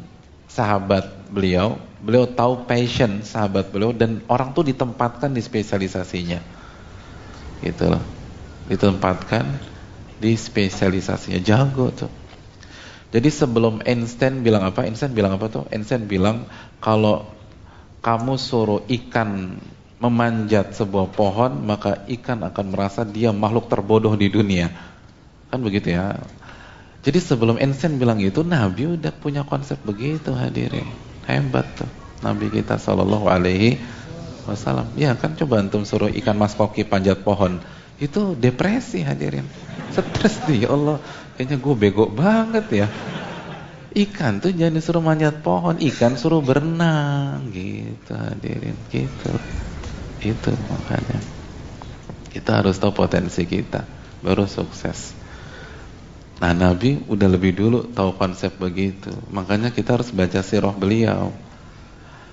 [0.48, 6.40] sahabat beliau, beliau tahu passion sahabat beliau dan orang tuh ditempatkan di spesialisasinya.
[7.66, 8.04] Gitu loh.
[8.70, 9.46] Ditempatkan
[10.22, 12.12] di spesialisasinya jago tuh.
[13.12, 14.88] Jadi sebelum Einstein bilang apa?
[14.88, 15.64] Einstein bilang apa tuh?
[15.74, 16.48] Einstein bilang
[16.80, 17.28] kalau
[18.02, 19.62] kamu suruh ikan
[20.02, 24.74] memanjat sebuah pohon, maka ikan akan merasa dia makhluk terbodoh di dunia.
[25.54, 26.18] Kan begitu ya.
[27.02, 30.86] Jadi sebelum Einstein bilang gitu, Nabi udah punya konsep begitu hadirin.
[31.30, 31.90] Hebat tuh
[32.26, 33.78] Nabi kita Shallallahu alaihi
[34.46, 34.90] wasallam.
[34.98, 37.62] Ya kan coba antum suruh ikan mas koki panjat pohon.
[38.02, 39.46] Itu depresi hadirin.
[39.94, 40.98] Stres dia, ya Allah.
[41.38, 42.88] Kayaknya gue bego banget ya.
[43.92, 49.36] Ikan tuh jangan disuruh manjat pohon, ikan suruh berenang gitu hadirin, gitu.
[50.24, 51.20] Itu makanya.
[52.32, 53.84] Kita harus tahu potensi kita
[54.24, 55.12] baru sukses.
[56.40, 59.12] Nah, Nabi udah lebih dulu tahu konsep begitu.
[59.30, 61.36] Makanya kita harus baca sirah beliau.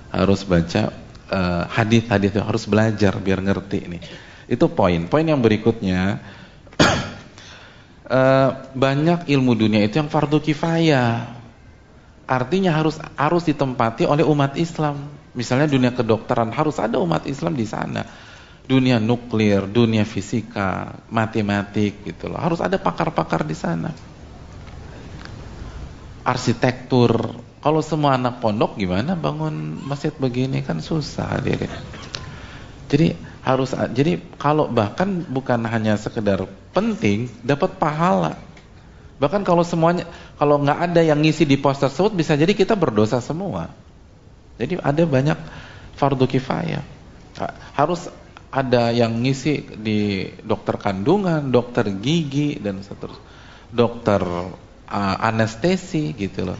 [0.09, 0.95] Harus baca
[1.29, 4.01] uh, hadis-hadis harus belajar biar ngerti nih.
[4.49, 5.05] Itu poin.
[5.11, 6.23] Poin yang berikutnya
[8.07, 8.49] uh,
[8.87, 11.38] banyak ilmu dunia itu yang fardu kifayah.
[12.29, 15.09] Artinya harus harus ditempati oleh umat Islam.
[15.33, 18.05] Misalnya dunia kedokteran harus ada umat Islam di sana.
[18.69, 22.37] Dunia nuklir, dunia fisika, matematik gitu loh.
[22.37, 23.89] Harus ada pakar-pakar di sana.
[26.21, 27.41] Arsitektur.
[27.65, 31.65] Kalau semua anak pondok gimana bangun masjid begini kan susah diri.
[32.93, 36.45] Jadi harus jadi kalau bahkan bukan hanya sekedar
[36.77, 38.37] penting dapat pahala
[39.19, 40.07] Bahkan kalau semuanya,
[40.39, 43.67] kalau nggak ada yang ngisi di pos tersebut, bisa jadi kita berdosa semua.
[44.55, 45.39] Jadi ada banyak
[45.99, 46.83] fardu kifayah.
[47.75, 48.07] Harus
[48.49, 53.27] ada yang ngisi di dokter kandungan, dokter gigi dan seterusnya,
[53.69, 54.23] dokter
[54.89, 56.59] uh, anestesi gitu loh.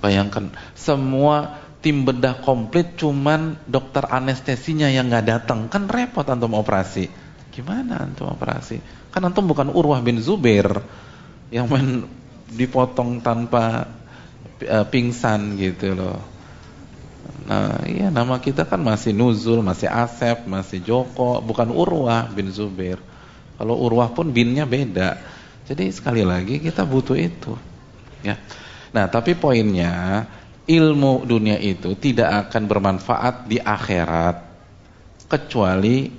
[0.00, 7.08] Bayangkan semua tim bedah komplit cuman dokter anestesinya yang nggak datang kan repot antum operasi.
[7.50, 8.80] Gimana antum operasi?
[9.10, 10.80] Kan antum bukan Urwah bin Zubair
[11.50, 12.06] yang main
[12.50, 13.86] dipotong tanpa
[14.66, 16.18] uh, pingsan gitu loh.
[17.46, 23.02] Nah, iya nama kita kan masih Nuzul, masih Asep, masih Joko, bukan Urwah bin Zubair.
[23.58, 25.18] Kalau Urwah pun binnya beda.
[25.66, 27.54] Jadi sekali lagi kita butuh itu.
[28.22, 28.38] Ya.
[28.90, 30.26] Nah, tapi poinnya
[30.66, 34.36] ilmu dunia itu tidak akan bermanfaat di akhirat
[35.26, 36.10] kecuali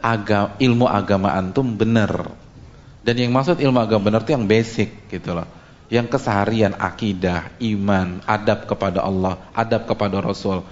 [0.00, 2.39] agama, ilmu agama antum benar.
[3.00, 5.60] Dan yang maksud ilmu agama benar itu yang basic gitu loh
[5.90, 10.62] yang keseharian akidah, iman, adab kepada Allah, adab kepada Rasul.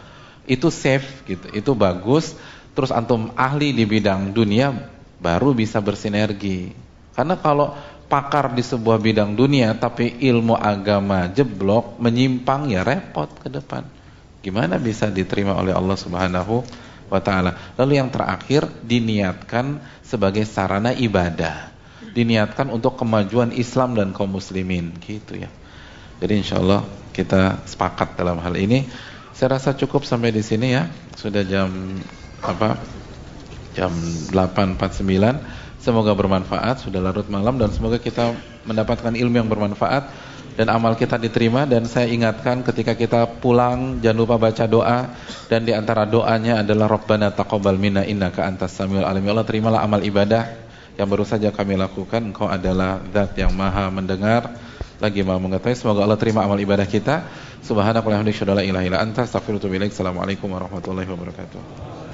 [0.46, 2.38] Itu safe gitu, itu bagus.
[2.72, 4.70] Terus antum ahli di bidang dunia
[5.18, 6.70] baru bisa bersinergi.
[7.18, 7.74] Karena kalau
[8.06, 13.82] pakar di sebuah bidang dunia tapi ilmu agama jeblok, menyimpang ya repot ke depan.
[14.38, 16.62] Gimana bisa diterima oleh Allah Subhanahu
[17.10, 17.74] wa taala?
[17.74, 21.68] Lalu yang terakhir diniatkan sebagai sarana ibadah
[22.19, 25.51] diniatkan untuk kemajuan Islam dan kaum muslimin gitu ya.
[26.19, 26.82] Jadi insya Allah
[27.15, 28.90] kita sepakat dalam hal ini.
[29.39, 30.90] Saya rasa cukup sampai di sini ya.
[31.15, 31.70] Sudah jam
[32.43, 32.74] apa?
[33.78, 33.95] Jam
[34.35, 35.78] 8.49.
[35.78, 38.35] Semoga bermanfaat, sudah larut malam dan semoga kita
[38.66, 40.11] mendapatkan ilmu yang bermanfaat
[40.59, 45.15] dan amal kita diterima dan saya ingatkan ketika kita pulang jangan lupa baca doa
[45.47, 49.23] dan di antara doanya adalah Rabbana taqabbal minna innaka antas samiul alim.
[49.23, 50.68] Ya Allah terimalah amal ibadah
[50.99, 54.51] yang baru saja kami lakukan engkau adalah zat yang maha mendengar.
[54.99, 55.79] Lagi maha mengetahui.
[55.79, 57.23] Semoga Allah terima amal ibadah kita.
[57.62, 59.95] Subhanakallahumma wa bihamdika la ilaha illa anta astaghfiruka wa atubu ilaik.
[59.95, 62.07] Assalamualaikum warahmatullahi wabarakatuh